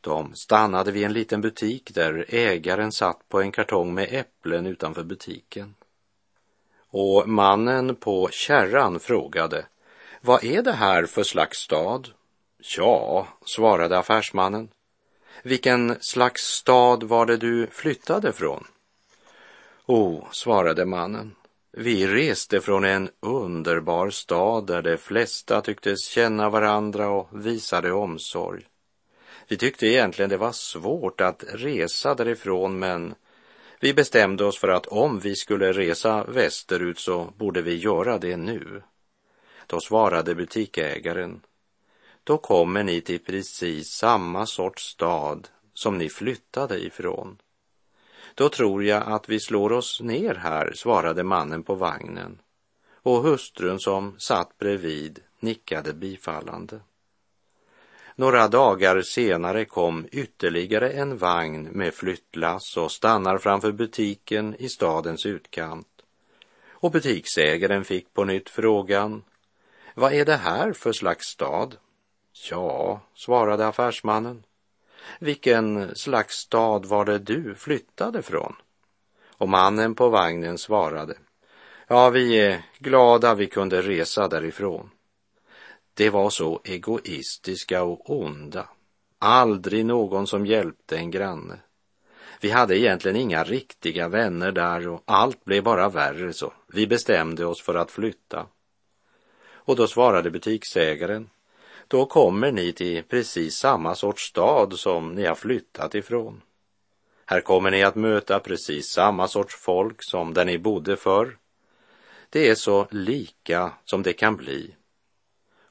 De 0.02 0.36
stannade 0.36 0.92
vid 0.92 1.06
en 1.06 1.14
liten 1.14 1.42
butik 1.42 1.92
där 1.94 2.26
ägaren 2.30 2.92
satt 2.92 3.30
på 3.30 3.42
en 3.42 3.52
kartong 3.52 3.94
med 3.94 4.08
äpplen 4.12 4.66
utanför 4.66 5.04
butiken. 5.04 5.76
Och 6.90 7.30
mannen 7.30 7.96
på 7.96 8.30
kärran 8.32 9.00
frågade, 9.00 9.66
vad 10.22 10.44
är 10.44 10.62
det 10.62 10.74
här 10.74 11.06
för 11.06 11.24
slags 11.24 11.58
stad? 11.58 12.10
Ja, 12.78 13.28
svarade 13.46 13.98
affärsmannen. 13.98 14.70
Vilken 15.44 15.96
slags 16.00 16.42
stad 16.42 17.04
var 17.04 17.26
det 17.26 17.38
du 17.38 17.68
flyttade 17.68 18.32
från? 18.32 18.68
Oh, 19.86 20.28
svarade 20.32 20.86
mannen, 20.86 21.36
vi 21.78 22.08
reste 22.08 22.62
från 22.62 22.86
en 22.86 23.10
underbar 23.20 24.10
stad 24.10 24.68
där 24.68 24.82
de 24.82 24.98
flesta 24.98 25.62
tycktes 25.62 26.08
känna 26.08 26.50
varandra 26.50 27.10
och 27.10 27.46
visade 27.46 27.92
omsorg. 27.92 28.66
Vi 29.48 29.58
tyckte 29.58 29.88
egentligen 29.88 30.30
det 30.30 30.38
var 30.38 30.52
svårt 30.52 31.22
att 31.22 31.44
resa 31.48 32.16
därifrån 32.16 32.80
men 32.80 33.16
vi 33.80 33.94
bestämde 33.94 34.46
oss 34.46 34.60
för 34.60 34.68
att 34.68 34.88
om 34.88 35.20
vi 35.20 35.36
skulle 35.36 35.72
resa 35.74 36.24
västerut 36.24 37.00
så 37.00 37.34
borde 37.38 37.62
vi 37.62 37.76
göra 37.76 38.18
det 38.18 38.38
nu. 38.38 38.82
Då 39.68 39.80
svarade 39.80 40.36
butikägaren. 40.36 41.42
då 42.24 42.38
kommer 42.38 42.84
ni 42.84 43.02
till 43.02 43.20
precis 43.20 43.88
samma 43.88 44.46
sorts 44.46 44.84
stad 44.84 45.48
som 45.74 45.98
ni 45.98 46.10
flyttade 46.10 46.86
ifrån. 46.86 47.38
Då 48.36 48.50
tror 48.50 48.84
jag 48.84 49.04
att 49.08 49.30
vi 49.30 49.40
slår 49.40 49.72
oss 49.72 50.02
ner 50.02 50.36
här, 50.36 50.74
svarade 50.76 51.24
mannen 51.24 51.64
på 51.64 51.76
vagnen. 51.76 52.42
Och 52.94 53.24
hustrun 53.24 53.80
som 53.80 54.16
satt 54.20 54.58
bredvid 54.58 55.20
nickade 55.40 55.94
bifallande. 55.94 56.80
Några 58.16 58.48
dagar 58.48 59.02
senare 59.02 59.66
kom 59.66 60.08
ytterligare 60.12 60.90
en 60.90 61.18
vagn 61.18 61.64
med 61.72 61.94
flyttlass 61.94 62.78
och 62.78 62.92
stannar 62.92 63.38
framför 63.38 63.72
butiken 63.72 64.56
i 64.60 64.70
stadens 64.70 65.26
utkant. 65.26 65.88
Och 66.68 66.92
butiksägaren 66.92 67.86
fick 67.86 68.14
på 68.14 68.24
nytt 68.24 68.50
frågan, 68.50 69.24
vad 69.94 70.14
är 70.14 70.26
det 70.26 70.36
här 70.36 70.74
för 70.74 70.94
slags 70.94 71.26
stad? 71.28 71.78
Ja, 72.50 73.02
svarade 73.14 73.68
affärsmannen, 73.68 74.44
vilken 75.20 75.96
slags 75.96 76.36
stad 76.36 76.86
var 76.86 77.06
det 77.06 77.20
du 77.20 77.56
flyttade 77.56 78.22
från? 78.22 78.56
Och 79.38 79.50
mannen 79.50 79.96
på 79.96 80.10
vagnen 80.10 80.58
svarade, 80.58 81.18
ja, 81.88 82.10
vi 82.10 82.40
är 82.40 82.64
glada 82.80 83.36
vi 83.36 83.48
kunde 83.48 83.82
resa 83.82 84.28
därifrån. 84.28 84.90
Det 85.94 86.10
var 86.10 86.30
så 86.30 86.62
egoistiska 86.64 87.84
och 87.84 88.10
onda. 88.10 88.70
Aldrig 89.20 89.86
någon 89.86 90.28
som 90.28 90.46
hjälpte 90.46 90.98
en 90.98 91.12
granne. 91.12 91.60
Vi 92.42 92.52
hade 92.52 92.80
egentligen 92.80 93.18
inga 93.18 93.44
riktiga 93.44 94.08
vänner 94.08 94.52
där 94.52 94.88
och 94.88 95.04
allt 95.06 95.46
blev 95.46 95.64
bara 95.64 95.90
värre 95.90 96.34
så 96.34 96.54
vi 96.68 96.88
bestämde 96.88 97.46
oss 97.46 97.62
för 97.62 97.76
att 97.76 97.92
flytta. 97.92 98.48
Och 99.48 99.76
då 99.76 99.88
svarade 99.88 100.32
butiksägaren, 100.32 101.30
då 101.88 102.06
kommer 102.06 102.52
ni 102.52 102.74
till 102.74 103.04
precis 103.04 103.56
samma 103.56 103.96
sorts 103.96 104.24
stad 104.24 104.74
som 104.80 105.16
ni 105.16 105.26
har 105.26 105.36
flyttat 105.36 105.96
ifrån. 105.96 106.42
Här 107.26 107.42
kommer 107.42 107.72
ni 107.72 107.84
att 107.84 107.96
möta 107.96 108.40
precis 108.40 108.92
samma 108.92 109.28
sorts 109.28 109.56
folk 109.56 110.04
som 110.04 110.34
där 110.34 110.46
ni 110.46 110.58
bodde 110.58 110.98
förr. 110.98 111.38
Det 112.30 112.50
är 112.50 112.56
så 112.56 112.88
lika 112.92 113.72
som 113.86 114.04
det 114.04 114.14
kan 114.14 114.36
bli. 114.36 114.76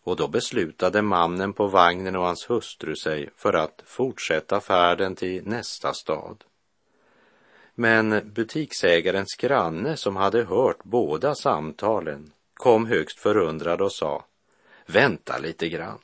Och 0.04 0.16
då 0.16 0.28
beslutade 0.28 1.02
mannen 1.02 1.52
på 1.52 1.66
vagnen 1.66 2.16
och 2.16 2.24
hans 2.24 2.50
hustru 2.50 2.96
sig 2.96 3.30
för 3.36 3.52
att 3.52 3.82
fortsätta 3.86 4.60
färden 4.60 5.14
till 5.14 5.46
nästa 5.46 5.94
stad. 5.94 6.44
Men 7.74 8.32
butiksägarens 8.34 9.34
granne 9.34 9.96
som 9.96 10.16
hade 10.16 10.44
hört 10.44 10.84
båda 10.84 11.34
samtalen 11.34 12.32
kom 12.54 12.86
högst 12.86 13.18
förundrad 13.18 13.80
och 13.80 13.92
sa 13.92 14.24
Vänta 14.86 15.38
lite 15.38 15.68
grann. 15.68 15.98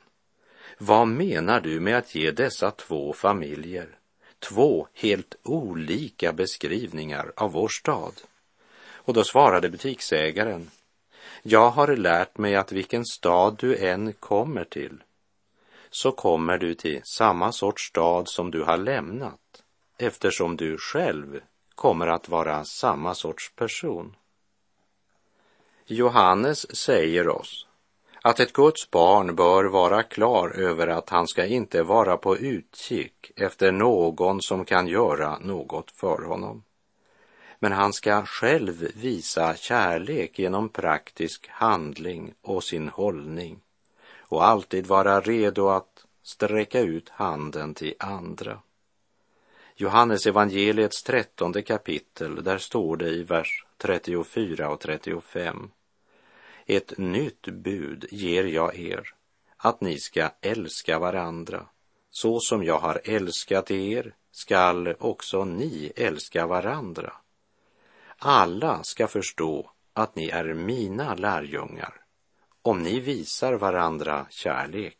Vad 0.77 1.07
menar 1.07 1.61
du 1.61 1.79
med 1.79 1.97
att 1.97 2.15
ge 2.15 2.31
dessa 2.31 2.71
två 2.71 3.13
familjer 3.13 3.97
två 4.39 4.87
helt 4.93 5.35
olika 5.43 6.33
beskrivningar 6.33 7.31
av 7.35 7.51
vår 7.51 7.67
stad? 7.67 8.13
Och 8.93 9.13
då 9.13 9.23
svarade 9.23 9.69
butiksägaren 9.69 10.71
Jag 11.41 11.69
har 11.69 11.95
lärt 11.95 12.37
mig 12.37 12.55
att 12.55 12.71
vilken 12.71 13.05
stad 13.05 13.57
du 13.59 13.77
än 13.77 14.13
kommer 14.13 14.63
till 14.63 15.03
så 15.89 16.11
kommer 16.11 16.57
du 16.57 16.75
till 16.75 17.01
samma 17.03 17.51
sorts 17.51 17.87
stad 17.87 18.29
som 18.29 18.51
du 18.51 18.63
har 18.63 18.77
lämnat 18.77 19.63
eftersom 19.97 20.57
du 20.57 20.77
själv 20.77 21.41
kommer 21.75 22.07
att 22.07 22.29
vara 22.29 22.63
samma 22.63 23.15
sorts 23.15 23.51
person. 23.55 24.15
Johannes 25.85 26.75
säger 26.75 27.27
oss 27.27 27.67
att 28.21 28.39
ett 28.39 28.53
Guds 28.53 28.91
barn 28.91 29.35
bör 29.35 29.63
vara 29.63 30.03
klar 30.03 30.49
över 30.49 30.87
att 30.87 31.09
han 31.09 31.27
ska 31.27 31.45
inte 31.45 31.83
vara 31.83 32.17
på 32.17 32.37
utkik 32.37 33.31
efter 33.35 33.71
någon 33.71 34.41
som 34.41 34.65
kan 34.65 34.87
göra 34.87 35.39
något 35.39 35.91
för 35.91 36.23
honom. 36.23 36.63
Men 37.59 37.71
han 37.71 37.93
ska 37.93 38.25
själv 38.25 38.91
visa 38.95 39.55
kärlek 39.55 40.39
genom 40.39 40.69
praktisk 40.69 41.47
handling 41.49 42.33
och 42.41 42.63
sin 42.63 42.89
hållning 42.89 43.59
och 44.17 44.45
alltid 44.45 44.87
vara 44.87 45.21
redo 45.21 45.67
att 45.69 46.05
sträcka 46.23 46.79
ut 46.79 47.09
handen 47.09 47.73
till 47.73 47.93
andra. 47.99 48.59
Johannes 49.75 50.25
evangeliets 50.25 51.03
trettonde 51.03 51.61
kapitel, 51.61 52.43
där 52.43 52.57
står 52.57 52.97
det 52.97 53.09
i 53.09 53.23
vers 53.23 53.65
34 53.77 54.69
och 54.69 54.79
35. 54.79 55.71
Ett 56.65 56.97
nytt 56.97 57.41
bud 57.47 58.05
ger 58.11 58.43
jag 58.43 58.79
er, 58.79 59.13
att 59.57 59.81
ni 59.81 59.99
ska 59.99 60.29
älska 60.41 60.99
varandra. 60.99 61.65
Så 62.09 62.39
som 62.39 62.63
jag 62.63 62.79
har 62.79 63.01
älskat 63.03 63.71
er 63.71 64.15
skall 64.31 64.95
också 64.99 65.45
ni 65.45 65.91
älska 65.95 66.47
varandra. 66.47 67.13
Alla 68.17 68.83
ska 68.83 69.07
förstå 69.07 69.71
att 69.93 70.15
ni 70.15 70.29
är 70.29 70.53
mina 70.53 71.15
lärjungar 71.15 72.01
om 72.61 72.83
ni 72.83 72.99
visar 72.99 73.53
varandra 73.53 74.25
kärlek. 74.29 74.97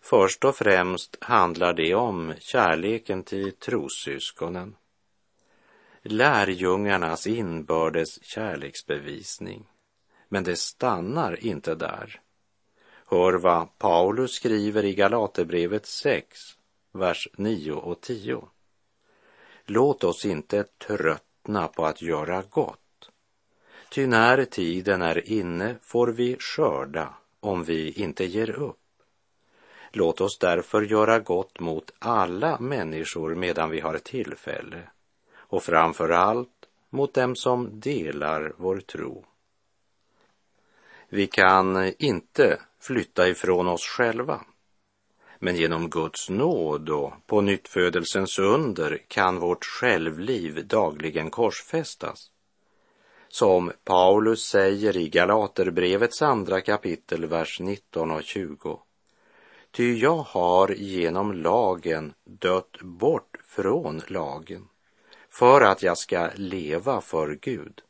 Först 0.00 0.44
och 0.44 0.56
främst 0.56 1.16
handlar 1.20 1.72
det 1.72 1.94
om 1.94 2.34
kärleken 2.38 3.22
till 3.22 3.52
trossyskonen. 3.52 4.76
Lärjungarnas 6.02 7.26
inbördes 7.26 8.24
kärleksbevisning. 8.24 9.66
Men 10.28 10.44
det 10.44 10.56
stannar 10.56 11.44
inte 11.44 11.74
där. 11.74 12.20
Hör 13.06 13.32
vad 13.32 13.78
Paulus 13.78 14.32
skriver 14.32 14.84
i 14.84 14.94
Galaterbrevet 14.94 15.86
6, 15.86 16.40
vers 16.92 17.28
9 17.36 17.72
och 17.72 18.00
10. 18.00 18.48
Låt 19.64 20.04
oss 20.04 20.24
inte 20.24 20.64
tröttna 20.86 21.68
på 21.68 21.86
att 21.86 22.02
göra 22.02 22.42
gott. 22.50 23.10
Ty 23.90 24.06
när 24.06 24.44
tiden 24.44 25.02
är 25.02 25.28
inne 25.28 25.76
får 25.82 26.06
vi 26.06 26.36
skörda 26.38 27.14
om 27.40 27.64
vi 27.64 27.92
inte 27.92 28.24
ger 28.24 28.50
upp. 28.50 28.78
Låt 29.92 30.20
oss 30.20 30.38
därför 30.38 30.82
göra 30.82 31.18
gott 31.18 31.60
mot 31.60 31.92
alla 31.98 32.58
människor 32.60 33.34
medan 33.34 33.70
vi 33.70 33.80
har 33.80 33.98
tillfälle 33.98 34.82
och 35.36 35.62
framför 35.62 36.08
allt 36.08 36.68
mot 36.90 37.14
dem 37.14 37.36
som 37.36 37.80
delar 37.80 38.52
vår 38.56 38.80
tro. 38.80 39.24
Vi 41.08 41.26
kan 41.26 41.92
inte 41.98 42.60
flytta 42.80 43.28
ifrån 43.28 43.68
oss 43.68 43.86
själva. 43.86 44.40
Men 45.38 45.56
genom 45.56 45.90
Guds 45.90 46.30
nåd 46.30 46.90
och 46.90 47.12
på 47.26 47.40
nyttfödelsens 47.40 48.38
under 48.38 49.02
kan 49.08 49.38
vårt 49.38 49.64
självliv 49.64 50.66
dagligen 50.66 51.30
korsfästas. 51.30 52.30
Som 53.28 53.72
Paulus 53.84 54.42
säger 54.42 54.96
i 54.96 55.08
Galaterbrevets 55.08 56.22
andra 56.22 56.60
kapitel, 56.60 57.26
vers 57.26 57.60
19 57.60 58.10
och 58.10 58.22
20. 58.22 58.80
Ty 59.70 59.98
jag 59.98 60.16
har 60.16 60.68
genom 60.68 61.32
lagen 61.32 62.14
dött 62.24 62.80
bort 62.80 63.36
från 63.46 64.02
lagen 64.08 64.68
för 65.30 65.60
att 65.60 65.82
jag 65.82 65.98
ska 65.98 66.30
leva 66.34 67.00
för 67.00 67.38
Gud. 67.40 67.82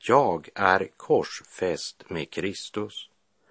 Jag 0.00 0.48
är 0.54 0.88
korsfäst 0.96 2.04
med 2.10 2.30
Kristus 2.30 3.08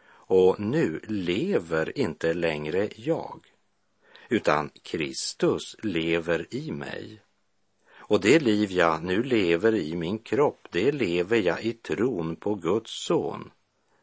och 0.10 0.60
nu 0.60 1.02
lever 1.08 1.98
inte 1.98 2.34
längre 2.34 2.90
jag, 2.96 3.46
utan 4.30 4.70
Kristus 4.84 5.76
lever 5.84 6.56
i 6.56 6.72
mig. 6.72 7.22
Och 8.10 8.22
det 8.22 8.40
liv 8.40 8.72
jag 8.72 9.04
nu 9.04 9.24
lever 9.24 9.76
i 9.76 9.96
min 9.96 10.20
kropp, 10.20 10.68
det 10.72 10.92
lever 10.92 11.38
jag 11.38 11.64
i 11.64 11.74
tron 11.74 12.36
på 12.36 12.56
Guds 12.56 13.06
son 13.06 13.52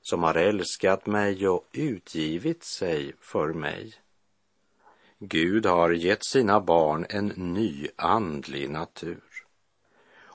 som 0.02 0.22
har 0.22 0.34
älskat 0.34 1.06
mig 1.06 1.48
och 1.48 1.68
utgivit 1.72 2.64
sig 2.64 3.12
för 3.20 3.52
mig. 3.52 3.94
Gud 5.18 5.66
har 5.66 5.90
gett 5.90 6.24
sina 6.24 6.60
barn 6.60 7.06
en 7.08 7.26
ny 7.26 7.88
andlig 7.96 8.70
natur. 8.70 9.33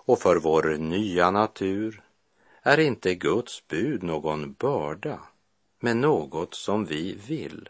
Och 0.10 0.20
för 0.20 0.36
vår 0.36 0.78
nya 0.78 1.32
natur 1.32 2.02
är 2.62 2.80
inte 2.80 3.16
Guds 3.16 3.68
bud 3.68 4.04
någon 4.04 4.54
börda, 4.54 5.20
men 5.80 6.02
något 6.02 6.54
som 6.54 6.86
vi 6.86 7.14
vill. 7.28 7.70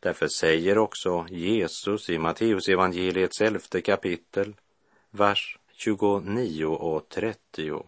Därför 0.00 0.28
säger 0.28 0.78
också 0.78 1.26
Jesus 1.30 2.10
i 2.10 2.18
Matteusevangeliets 2.18 3.40
elfte 3.40 3.80
kapitel, 3.80 4.54
vers 5.10 5.58
29 5.72 6.64
och 6.64 7.08
30. 7.08 7.82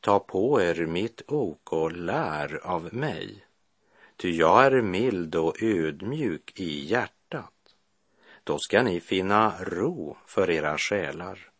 Ta 0.00 0.18
på 0.18 0.62
er 0.62 0.86
mitt 0.86 1.22
ok 1.26 1.72
och 1.72 1.92
lär 1.92 2.66
av 2.66 2.94
mig, 2.94 3.44
ty 4.16 4.36
jag 4.36 4.66
är 4.66 4.82
mild 4.82 5.34
och 5.34 5.62
ödmjuk 5.62 6.52
i 6.60 6.84
hjärtat. 6.84 7.74
Då 8.44 8.58
ska 8.58 8.82
ni 8.82 9.00
finna 9.00 9.54
ro 9.60 10.16
för 10.26 10.50
era 10.50 10.78
själar, 10.78 11.51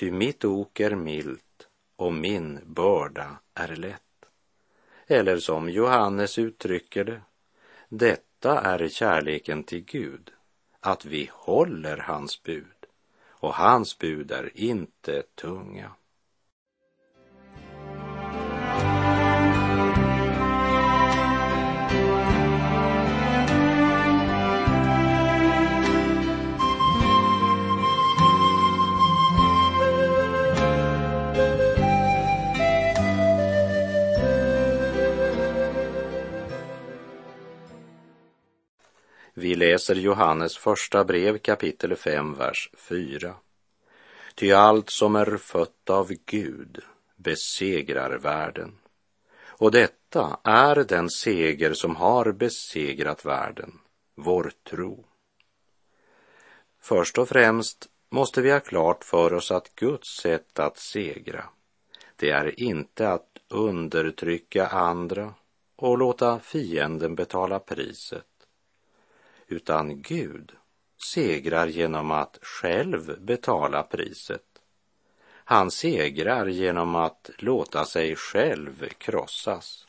ty 0.00 0.10
mitt 0.10 0.44
ok 0.44 0.80
är 0.80 0.94
milt 0.94 1.68
och 1.96 2.12
min 2.12 2.60
börda 2.66 3.36
är 3.54 3.76
lätt. 3.76 4.24
Eller 5.06 5.38
som 5.38 5.68
Johannes 5.68 6.38
uttrycker 6.38 7.04
det, 7.04 7.22
detta 7.88 8.60
är 8.60 8.88
kärleken 8.88 9.64
till 9.64 9.84
Gud, 9.84 10.30
att 10.80 11.04
vi 11.04 11.30
håller 11.32 11.96
hans 11.96 12.42
bud, 12.42 12.86
och 13.28 13.54
hans 13.54 13.98
bud 13.98 14.30
är 14.32 14.50
inte 14.54 15.22
tunga. 15.22 15.92
Vi 39.34 39.54
läser 39.54 39.94
Johannes 39.94 40.56
första 40.56 41.04
brev 41.04 41.38
kapitel 41.38 41.96
5, 41.96 42.34
vers 42.34 42.70
4. 42.76 43.34
Ty 44.34 44.52
allt 44.52 44.90
som 44.90 45.16
är 45.16 45.36
fött 45.36 45.90
av 45.90 46.12
Gud 46.26 46.78
besegrar 47.16 48.18
världen. 48.18 48.78
Och 49.46 49.70
detta 49.70 50.40
är 50.44 50.84
den 50.84 51.10
seger 51.10 51.72
som 51.72 51.96
har 51.96 52.32
besegrat 52.32 53.24
världen, 53.24 53.78
vår 54.14 54.52
tro. 54.70 55.04
Först 56.80 57.18
och 57.18 57.28
främst 57.28 57.88
måste 58.10 58.42
vi 58.42 58.50
ha 58.50 58.60
klart 58.60 59.04
för 59.04 59.34
oss 59.34 59.50
att 59.50 59.74
Guds 59.74 60.08
sätt 60.20 60.58
att 60.58 60.78
segra, 60.78 61.44
det 62.16 62.30
är 62.30 62.60
inte 62.60 63.08
att 63.08 63.28
undertrycka 63.48 64.66
andra 64.66 65.34
och 65.76 65.98
låta 65.98 66.40
fienden 66.40 67.14
betala 67.14 67.58
priset 67.58 68.29
utan 69.50 70.02
Gud 70.02 70.52
segrar 71.14 71.66
genom 71.66 72.10
att 72.10 72.38
själv 72.42 73.20
betala 73.20 73.82
priset. 73.82 74.42
Han 75.44 75.70
segrar 75.70 76.46
genom 76.46 76.94
att 76.94 77.30
låta 77.38 77.84
sig 77.84 78.16
själv 78.16 78.88
krossas. 78.98 79.86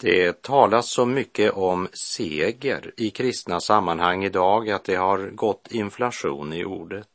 Det 0.00 0.42
talas 0.42 0.90
så 0.90 1.06
mycket 1.06 1.52
om 1.52 1.88
seger 1.92 2.94
i 2.96 3.10
kristna 3.10 3.60
sammanhang 3.60 4.24
idag 4.24 4.70
att 4.70 4.84
det 4.84 4.94
har 4.94 5.30
gått 5.30 5.68
inflation 5.70 6.52
i 6.52 6.64
ordet. 6.64 7.08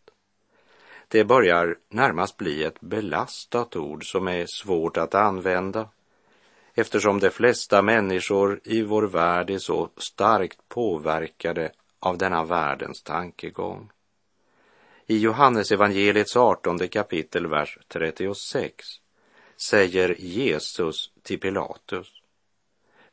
Det 1.07 1.23
börjar 1.23 1.75
närmast 1.89 2.38
bli 2.38 2.63
ett 2.63 2.81
belastat 2.81 3.75
ord 3.75 4.11
som 4.11 4.27
är 4.27 4.45
svårt 4.45 4.97
att 4.97 5.15
använda 5.15 5.89
eftersom 6.75 7.19
de 7.19 7.29
flesta 7.29 7.81
människor 7.81 8.59
i 8.63 8.81
vår 8.81 9.03
värld 9.03 9.49
är 9.49 9.59
så 9.59 9.89
starkt 9.97 10.59
påverkade 10.67 11.71
av 11.99 12.17
denna 12.17 12.43
världens 12.43 13.03
tankegång. 13.03 13.91
I 15.07 15.17
Johannes 15.17 15.71
evangeliets 15.71 16.35
18 16.35 16.88
kapitel, 16.88 17.47
vers 17.47 17.77
36 17.88 18.85
säger 19.69 20.15
Jesus 20.19 21.11
till 21.23 21.39
Pilatus 21.39 22.21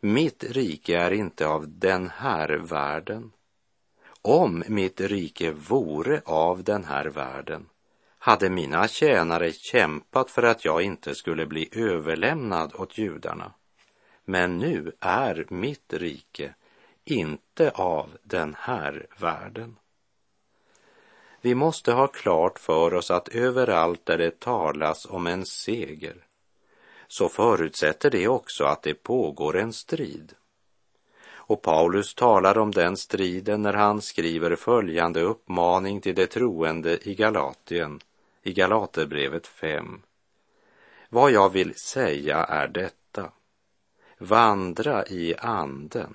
mitt 0.05 0.45
rike 0.45 0.99
är 0.99 1.11
inte 1.11 1.47
av 1.47 1.69
den 1.69 2.09
här 2.09 2.49
världen. 2.49 3.33
Om 4.23 4.65
mitt 4.67 5.01
rike 5.01 5.51
vore 5.51 6.23
av 6.25 6.65
den 6.65 6.85
här 6.85 7.05
världen 7.05 7.69
hade 8.25 8.51
mina 8.51 8.89
tjänare 8.89 9.53
kämpat 9.53 10.31
för 10.31 10.43
att 10.43 10.65
jag 10.65 10.83
inte 10.83 11.15
skulle 11.15 11.47
bli 11.47 11.69
överlämnad 11.73 12.75
åt 12.75 12.99
judarna. 12.99 13.53
Men 14.25 14.59
nu 14.59 14.93
är 15.01 15.47
mitt 15.49 15.93
rike 15.93 16.55
inte 17.05 17.71
av 17.71 18.11
den 18.23 18.57
här 18.59 19.07
världen. 19.19 19.77
Vi 21.41 21.55
måste 21.55 21.93
ha 21.93 22.07
klart 22.07 22.59
för 22.59 22.95
oss 22.95 23.11
att 23.11 23.29
överallt 23.29 24.07
där 24.07 24.19
det 24.19 24.41
talas 24.41 25.07
om 25.07 25.27
en 25.27 25.47
seger 25.47 26.17
så 27.09 27.29
förutsätter 27.29 28.11
det 28.11 28.29
också 28.29 28.65
att 28.65 28.83
det 28.83 28.95
pågår 28.95 29.57
en 29.57 29.73
strid. 29.73 30.35
Och 31.33 31.63
Paulus 31.63 32.15
talar 32.15 32.59
om 32.59 32.71
den 32.71 32.97
striden 32.97 33.63
när 33.63 33.73
han 33.73 34.01
skriver 34.03 34.57
följande 34.57 35.21
uppmaning 35.21 36.01
till 36.01 36.15
de 36.15 36.27
troende 36.27 37.09
i 37.09 37.15
Galatien, 37.15 38.01
i 38.43 38.53
Galaterbrevet 38.53 39.47
5. 39.47 40.03
Vad 41.09 41.31
jag 41.31 41.51
vill 41.51 41.75
säga 41.75 42.37
är 42.37 42.69
detta. 42.69 43.33
Vandra 44.19 45.07
i 45.07 45.35
anden, 45.39 46.15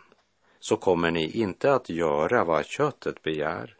så 0.60 0.78
kommer 0.78 1.12
ni 1.12 1.32
inte 1.32 1.74
att 1.74 1.90
göra 1.90 2.44
vad 2.44 2.66
köttet 2.66 3.24
begär. 3.24 3.78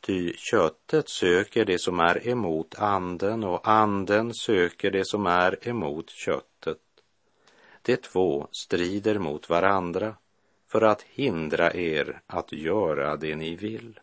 Ty 0.00 0.32
köttet 0.36 1.08
söker 1.08 1.64
det 1.64 1.78
som 1.78 2.00
är 2.00 2.28
emot 2.28 2.74
anden 2.78 3.44
och 3.44 3.68
anden 3.68 4.34
söker 4.34 4.90
det 4.90 5.04
som 5.04 5.26
är 5.26 5.68
emot 5.68 6.10
köttet. 6.10 6.78
De 7.82 7.96
två 7.96 8.48
strider 8.50 9.18
mot 9.18 9.48
varandra 9.48 10.16
för 10.66 10.82
att 10.82 11.02
hindra 11.02 11.74
er 11.74 12.20
att 12.26 12.52
göra 12.52 13.16
det 13.16 13.36
ni 13.36 13.56
vill. 13.56 14.00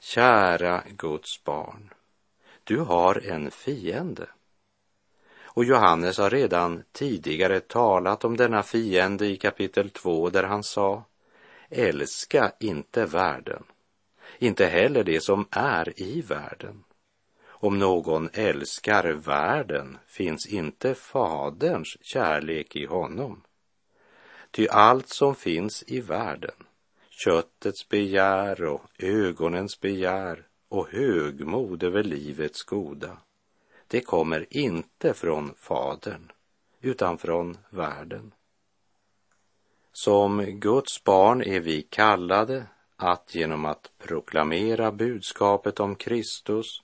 Kära 0.00 0.82
Guds 0.88 1.44
barn, 1.44 1.90
du 2.68 2.78
har 2.78 3.26
en 3.26 3.50
fiende. 3.50 4.26
Och 5.42 5.64
Johannes 5.64 6.18
har 6.18 6.30
redan 6.30 6.82
tidigare 6.92 7.60
talat 7.60 8.24
om 8.24 8.36
denna 8.36 8.62
fiende 8.62 9.26
i 9.26 9.36
kapitel 9.36 9.90
2 9.90 10.30
där 10.30 10.42
han 10.42 10.62
sa 10.62 11.04
Älska 11.70 12.52
inte 12.60 13.06
världen 13.06 13.64
inte 14.38 14.66
heller 14.66 15.04
det 15.04 15.20
som 15.20 15.48
är 15.50 16.02
i 16.02 16.20
världen. 16.20 16.84
Om 17.46 17.78
någon 17.78 18.30
älskar 18.32 19.12
världen 19.12 19.98
finns 20.06 20.46
inte 20.46 20.94
Faderns 20.94 21.96
kärlek 22.00 22.76
i 22.76 22.86
honom. 22.86 23.42
Ty 24.50 24.68
allt 24.68 25.08
som 25.08 25.34
finns 25.34 25.84
i 25.86 26.00
världen, 26.00 26.54
köttets 27.10 27.88
begär 27.88 28.64
och 28.64 28.82
ögonens 28.98 29.80
begär 29.80 30.47
och 30.68 30.88
högmod 30.90 31.82
över 31.82 32.02
livets 32.02 32.62
goda, 32.62 33.16
det 33.86 34.00
kommer 34.00 34.46
inte 34.50 35.14
från 35.14 35.54
Fadern, 35.54 36.32
utan 36.80 37.18
från 37.18 37.58
världen. 37.70 38.34
Som 39.92 40.44
Guds 40.44 41.04
barn 41.04 41.42
är 41.42 41.60
vi 41.60 41.82
kallade 41.82 42.66
att 42.96 43.34
genom 43.34 43.64
att 43.64 43.90
proklamera 43.98 44.92
budskapet 44.92 45.80
om 45.80 45.96
Kristus 45.96 46.82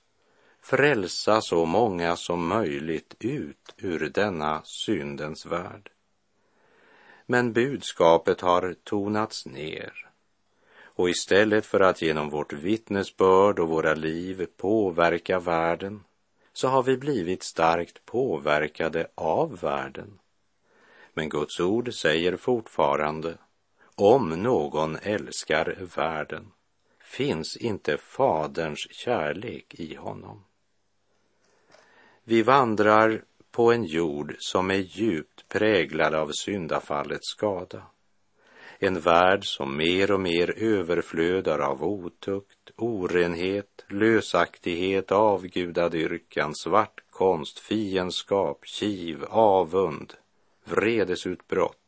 frälsa 0.61 1.41
så 1.41 1.65
många 1.65 2.17
som 2.17 2.47
möjligt 2.47 3.15
ut 3.19 3.75
ur 3.77 4.11
denna 4.15 4.63
syndens 4.65 5.47
värld. 5.47 5.91
Men 7.27 7.53
budskapet 7.53 8.41
har 8.41 8.75
tonats 8.85 9.47
ner 9.47 10.11
och 10.95 11.11
istället 11.11 11.67
för 11.67 11.81
att 11.81 12.03
genom 12.03 12.31
vårt 12.31 12.53
vittnesbörd 12.53 13.59
och 13.59 13.69
våra 13.69 13.95
liv 13.95 14.47
påverka 14.57 15.39
världen 15.39 16.05
så 16.53 16.69
har 16.69 16.83
vi 16.83 16.97
blivit 16.97 17.43
starkt 17.43 18.05
påverkade 18.05 19.07
av 19.15 19.61
världen. 19.61 20.19
Men 21.15 21.29
Guds 21.29 21.61
ord 21.61 21.95
säger 21.95 22.37
fortfarande 22.37 23.39
om 23.95 24.43
någon 24.43 24.97
älskar 25.03 25.79
världen 25.97 26.51
finns 27.05 27.57
inte 27.57 27.97
Faderns 27.97 28.87
kärlek 28.91 29.75
i 29.75 29.95
honom. 29.95 30.45
Vi 32.25 32.43
vandrar 32.43 33.23
på 33.51 33.73
en 33.73 33.85
jord 33.85 34.37
som 34.39 34.71
är 34.71 34.75
djupt 34.75 35.49
präglad 35.49 36.15
av 36.15 36.31
syndafallets 36.33 37.29
skada. 37.29 37.83
En 38.87 39.01
värld 39.01 39.45
som 39.45 39.77
mer 39.77 40.13
och 40.13 40.21
mer 40.21 40.55
överflödar 40.59 41.59
av 41.59 41.85
otukt, 41.85 42.71
orenhet, 42.77 43.85
lösaktighet, 43.89 45.13
avgudadyrkan, 45.13 46.55
svartkonst, 46.55 47.59
fiendskap, 47.59 48.59
kiv, 48.67 49.25
avund, 49.29 50.15
vredesutbrott, 50.65 51.79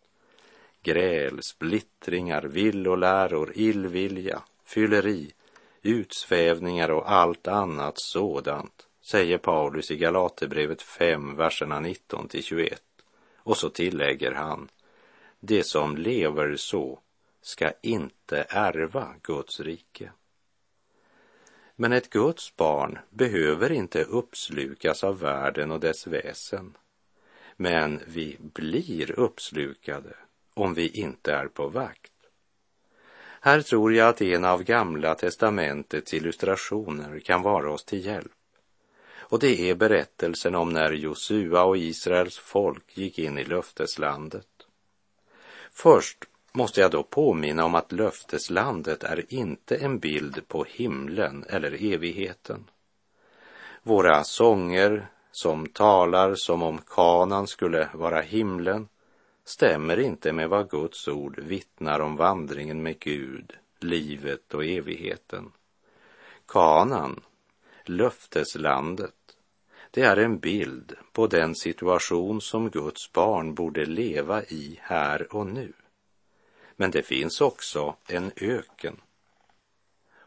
gräl, 0.82 1.42
splittringar, 1.42 2.42
villoläror, 2.42 3.52
illvilja, 3.54 4.42
fylleri, 4.64 5.32
utsvävningar 5.82 6.90
och 6.90 7.12
allt 7.12 7.48
annat 7.48 7.98
sådant, 7.98 8.86
säger 9.10 9.38
Paulus 9.38 9.90
i 9.90 9.96
Galaterbrevet 9.96 10.82
5, 10.82 11.36
verserna 11.36 11.80
19 11.80 12.28
till 12.28 12.42
21. 12.42 12.82
Och 13.38 13.56
så 13.56 13.70
tillägger 13.70 14.32
han, 14.32 14.68
det 15.40 15.64
som 15.64 15.96
lever 15.96 16.56
så 16.56 17.00
ska 17.42 17.72
inte 17.82 18.46
ärva 18.48 19.14
Guds 19.22 19.60
rike. 19.60 20.12
Men 21.76 21.92
ett 21.92 22.10
Guds 22.10 22.56
barn 22.56 22.98
behöver 23.10 23.72
inte 23.72 24.02
uppslukas 24.02 25.04
av 25.04 25.18
världen 25.18 25.70
och 25.70 25.80
dess 25.80 26.06
väsen. 26.06 26.76
Men 27.56 28.00
vi 28.06 28.36
blir 28.40 29.18
uppslukade 29.20 30.16
om 30.54 30.74
vi 30.74 30.88
inte 30.88 31.32
är 31.32 31.48
på 31.48 31.68
vakt. 31.68 32.12
Här 33.40 33.62
tror 33.62 33.94
jag 33.94 34.08
att 34.08 34.22
en 34.22 34.44
av 34.44 34.62
Gamla 34.62 35.14
testamentets 35.14 36.14
illustrationer 36.14 37.18
kan 37.18 37.42
vara 37.42 37.72
oss 37.72 37.84
till 37.84 38.06
hjälp. 38.06 38.32
Och 39.28 39.38
det 39.38 39.70
är 39.70 39.74
berättelsen 39.74 40.54
om 40.54 40.72
när 40.72 40.92
Josua 40.92 41.64
och 41.64 41.76
Israels 41.76 42.38
folk 42.38 42.98
gick 42.98 43.18
in 43.18 43.38
i 43.38 43.44
löfteslandet. 43.44 44.55
Först 45.78 46.24
måste 46.52 46.80
jag 46.80 46.90
då 46.90 47.02
påminna 47.02 47.64
om 47.64 47.74
att 47.74 47.92
löfteslandet 47.92 49.04
är 49.04 49.34
inte 49.34 49.76
en 49.76 49.98
bild 49.98 50.48
på 50.48 50.64
himlen 50.68 51.44
eller 51.48 51.92
evigheten. 51.92 52.70
Våra 53.82 54.24
sånger 54.24 55.06
som 55.32 55.66
talar 55.66 56.34
som 56.34 56.62
om 56.62 56.78
kanan 56.78 57.46
skulle 57.46 57.88
vara 57.94 58.20
himlen 58.20 58.88
stämmer 59.44 60.00
inte 60.00 60.32
med 60.32 60.48
vad 60.48 60.70
Guds 60.70 61.08
ord 61.08 61.38
vittnar 61.40 62.00
om 62.00 62.16
vandringen 62.16 62.82
med 62.82 62.98
Gud, 62.98 63.52
livet 63.80 64.54
och 64.54 64.64
evigheten. 64.64 65.52
Kanan, 66.46 67.20
löfteslandet, 67.84 69.25
det 69.96 70.02
är 70.02 70.16
en 70.16 70.38
bild 70.38 70.96
på 71.12 71.26
den 71.26 71.54
situation 71.54 72.40
som 72.40 72.70
Guds 72.70 73.12
barn 73.12 73.54
borde 73.54 73.86
leva 73.86 74.42
i 74.42 74.78
här 74.82 75.34
och 75.36 75.46
nu. 75.46 75.72
Men 76.76 76.90
det 76.90 77.02
finns 77.02 77.40
också 77.40 77.96
en 78.08 78.32
öken. 78.36 79.00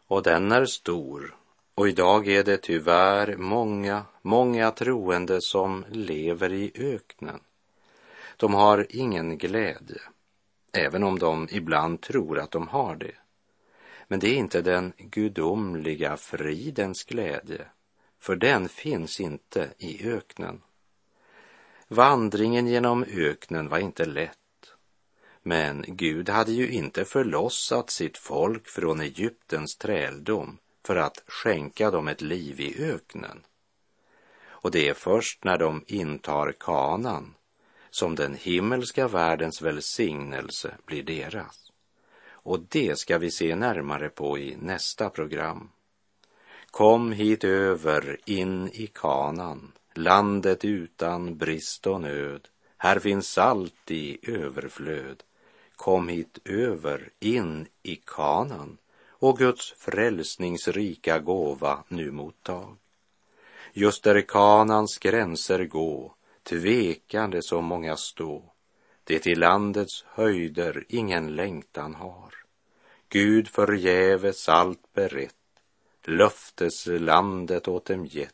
Och 0.07 0.23
den 0.23 0.51
är 0.51 0.65
stor 0.65 1.35
och 1.75 1.87
idag 1.87 2.27
är 2.27 2.43
det 2.43 2.57
tyvärr 2.57 3.35
många, 3.37 4.05
många 4.21 4.71
troende 4.71 5.41
som 5.41 5.85
lever 5.89 6.53
i 6.53 6.71
öknen. 6.75 7.39
De 8.37 8.53
har 8.53 8.87
ingen 8.89 9.37
glädje, 9.37 10.01
även 10.73 11.03
om 11.03 11.19
de 11.19 11.47
ibland 11.51 12.01
tror 12.01 12.39
att 12.39 12.51
de 12.51 12.67
har 12.67 12.95
det. 12.95 13.15
Men 14.07 14.19
det 14.19 14.27
är 14.27 14.35
inte 14.35 14.61
den 14.61 14.93
gudomliga 14.97 16.17
fridens 16.17 17.03
glädje, 17.03 17.65
för 18.19 18.35
den 18.35 18.69
finns 18.69 19.19
inte 19.19 19.69
i 19.77 20.09
öknen. 20.09 20.61
Vandringen 21.87 22.67
genom 22.67 23.03
öknen 23.03 23.69
var 23.69 23.79
inte 23.79 24.05
lätt. 24.05 24.37
Men 25.43 25.85
Gud 25.87 26.29
hade 26.29 26.51
ju 26.51 26.71
inte 26.71 27.05
förlossat 27.05 27.89
sitt 27.89 28.17
folk 28.17 28.67
från 28.67 29.01
Egyptens 29.01 29.77
träldom 29.77 30.57
för 30.85 30.95
att 30.95 31.23
skänka 31.27 31.91
dem 31.91 32.07
ett 32.07 32.21
liv 32.21 32.59
i 32.59 32.83
öknen. 32.83 33.43
Och 34.41 34.71
det 34.71 34.89
är 34.89 34.93
först 34.93 35.43
när 35.43 35.57
de 35.57 35.83
intar 35.87 36.51
kanan 36.51 37.35
som 37.89 38.15
den 38.15 38.35
himmelska 38.35 39.07
världens 39.07 39.61
välsignelse 39.61 40.77
blir 40.85 41.03
deras. 41.03 41.71
Och 42.27 42.59
det 42.59 42.99
ska 42.99 43.17
vi 43.17 43.31
se 43.31 43.55
närmare 43.55 44.09
på 44.09 44.37
i 44.37 44.57
nästa 44.61 45.09
program. 45.09 45.69
Kom 46.71 47.11
hit 47.11 47.43
över 47.43 48.17
in 48.25 48.69
i 48.73 48.87
kanan, 48.87 49.71
landet 49.93 50.65
utan 50.65 51.37
brist 51.37 51.87
och 51.87 52.01
nöd. 52.01 52.47
Här 52.77 52.99
finns 52.99 53.27
salt 53.27 53.91
i 53.91 54.31
överflöd. 54.31 55.23
Kom 55.75 56.07
hit 56.07 56.39
över 56.45 57.09
in 57.19 57.67
i 57.83 57.95
kanan 57.95 58.77
och 59.09 59.37
Guds 59.37 59.73
frälsningsrika 59.77 61.19
gåva 61.19 61.83
nu 61.87 62.11
mottag. 62.11 62.77
Just 63.73 64.03
där 64.03 64.21
kanans 64.21 64.97
gränser 64.97 65.65
gå, 65.65 66.15
tvekande 66.43 67.41
så 67.41 67.61
många 67.61 67.97
stå, 67.97 68.43
det 69.03 69.19
till 69.19 69.39
landets 69.39 70.03
höjder 70.07 70.85
ingen 70.89 71.35
längtan 71.35 71.95
har. 71.95 72.33
Gud 73.09 73.47
förgäves 73.47 74.49
allt 74.49 74.93
berett, 74.93 75.35
löfteslandet 76.07 77.67
åt 77.67 77.85
dem 77.85 78.05
gett, 78.05 78.33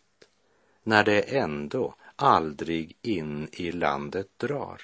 när 0.84 1.04
det 1.04 1.21
ändå 1.21 1.95
aldrig 2.15 2.97
in 3.01 3.49
i 3.51 3.71
landet 3.71 4.28
drar. 4.38 4.82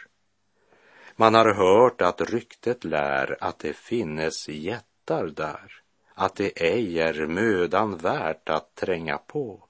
Man 1.16 1.34
har 1.34 1.54
hört 1.54 2.02
att 2.02 2.22
ryktet 2.22 2.84
lär 2.84 3.38
att 3.44 3.60
det 3.60 3.74
finnes 3.74 4.50
jättar 4.50 5.28
där, 5.28 5.82
att 6.14 6.36
det 6.36 6.62
ej 6.62 7.00
är 7.00 7.28
mödan 7.28 7.98
värt 7.98 8.50
att 8.50 8.76
tränga 8.76 9.18
på. 9.18 9.68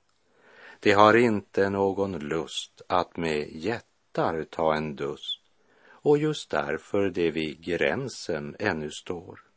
Det 0.80 0.92
har 0.92 1.14
inte 1.14 1.70
någon 1.70 2.20
lust 2.20 2.82
att 2.88 3.18
med 3.18 3.48
jättar 3.52 4.44
ta 4.44 4.76
en 4.76 4.96
dust 4.96 5.42
och 6.04 6.18
just 6.18 6.50
därför 6.50 7.10
det 7.10 7.32
vid 7.32 7.64
gränsen 7.64 8.56
ännu 8.60 8.92
står. 8.92 9.51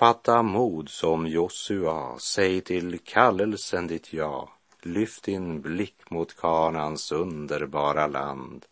Fatta 0.00 0.42
mod 0.42 0.88
som 0.88 1.26
Josua, 1.26 2.18
säg 2.18 2.60
till 2.60 2.98
kallelsen 2.98 3.86
ditt 3.86 4.12
ja, 4.12 4.52
lyft 4.82 5.24
din 5.24 5.60
blick 5.60 6.10
mot 6.10 6.36
Kanans 6.36 7.12
underbara 7.12 8.06
land. 8.06 8.66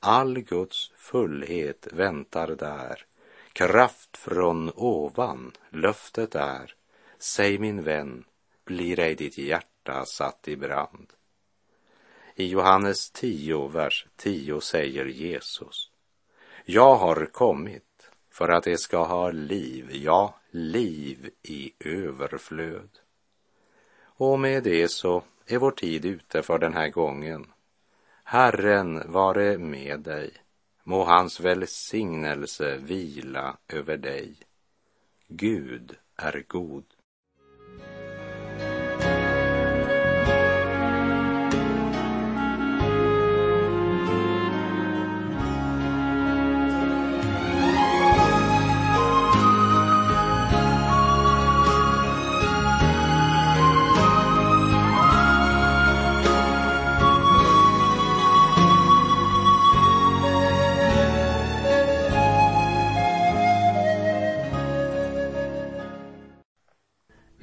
All 0.00 0.40
Guds 0.40 0.92
fullhet 0.96 1.88
väntar 1.92 2.48
där, 2.48 3.06
kraft 3.52 4.16
från 4.16 4.72
ovan, 4.74 5.52
löftet 5.70 6.34
är, 6.34 6.74
säg 7.18 7.58
min 7.58 7.82
vän, 7.82 8.24
blir 8.64 8.98
ej 8.98 9.14
ditt 9.14 9.38
hjärta 9.38 10.04
satt 10.04 10.48
i 10.48 10.56
brand. 10.56 11.12
I 12.34 12.46
Johannes 12.46 13.10
10, 13.10 13.68
vers 13.68 14.06
10 14.16 14.60
säger 14.60 15.04
Jesus, 15.04 15.90
jag 16.64 16.96
har 16.96 17.26
kommit 17.26 17.95
för 18.36 18.48
att 18.48 18.64
de 18.64 18.76
ska 18.76 19.04
ha 19.04 19.30
liv, 19.30 19.90
ja, 19.92 20.34
liv 20.50 21.30
i 21.42 21.72
överflöd. 21.80 22.88
Och 24.02 24.38
med 24.40 24.62
det 24.62 24.88
så 24.88 25.22
är 25.46 25.58
vår 25.58 25.70
tid 25.70 26.04
ute 26.04 26.42
för 26.42 26.58
den 26.58 26.74
här 26.74 26.88
gången. 26.88 27.46
Herren 28.24 29.12
vare 29.12 29.58
med 29.58 30.00
dig. 30.00 30.30
Må 30.84 31.04
hans 31.04 31.40
välsignelse 31.40 32.76
vila 32.76 33.56
över 33.68 33.96
dig. 33.96 34.36
Gud 35.28 35.96
är 36.16 36.44
god. 36.48 36.84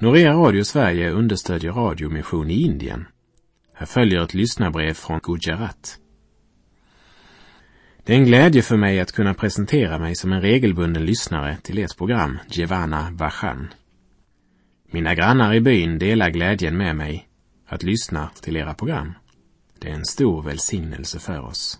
Norea 0.03 0.33
Radio 0.33 0.63
Sverige 0.63 1.09
understödjer 1.09 1.71
radiomission 1.71 2.49
i 2.51 2.61
Indien. 2.61 3.05
Här 3.73 3.85
följer 3.85 4.23
ett 4.23 4.33
lyssnarbrev 4.33 4.93
från 4.93 5.19
Gujarat. 5.23 5.97
Det 8.03 8.13
är 8.13 8.17
en 8.17 8.25
glädje 8.25 8.61
för 8.61 8.77
mig 8.77 8.99
att 8.99 9.11
kunna 9.11 9.33
presentera 9.33 9.99
mig 9.99 10.15
som 10.15 10.33
en 10.33 10.41
regelbunden 10.41 11.05
lyssnare 11.05 11.57
till 11.63 11.77
ert 11.77 11.97
program 11.97 12.39
Jevana 12.47 13.07
Vajan. 13.11 13.73
Mina 14.91 15.15
grannar 15.15 15.53
i 15.53 15.61
byn 15.61 15.99
delar 15.99 16.29
glädjen 16.29 16.77
med 16.77 16.95
mig 16.95 17.27
att 17.67 17.83
lyssna 17.83 18.29
till 18.41 18.57
era 18.57 18.73
program. 18.73 19.13
Det 19.79 19.89
är 19.89 19.93
en 19.93 20.05
stor 20.05 20.41
välsignelse 20.41 21.19
för 21.19 21.39
oss. 21.39 21.79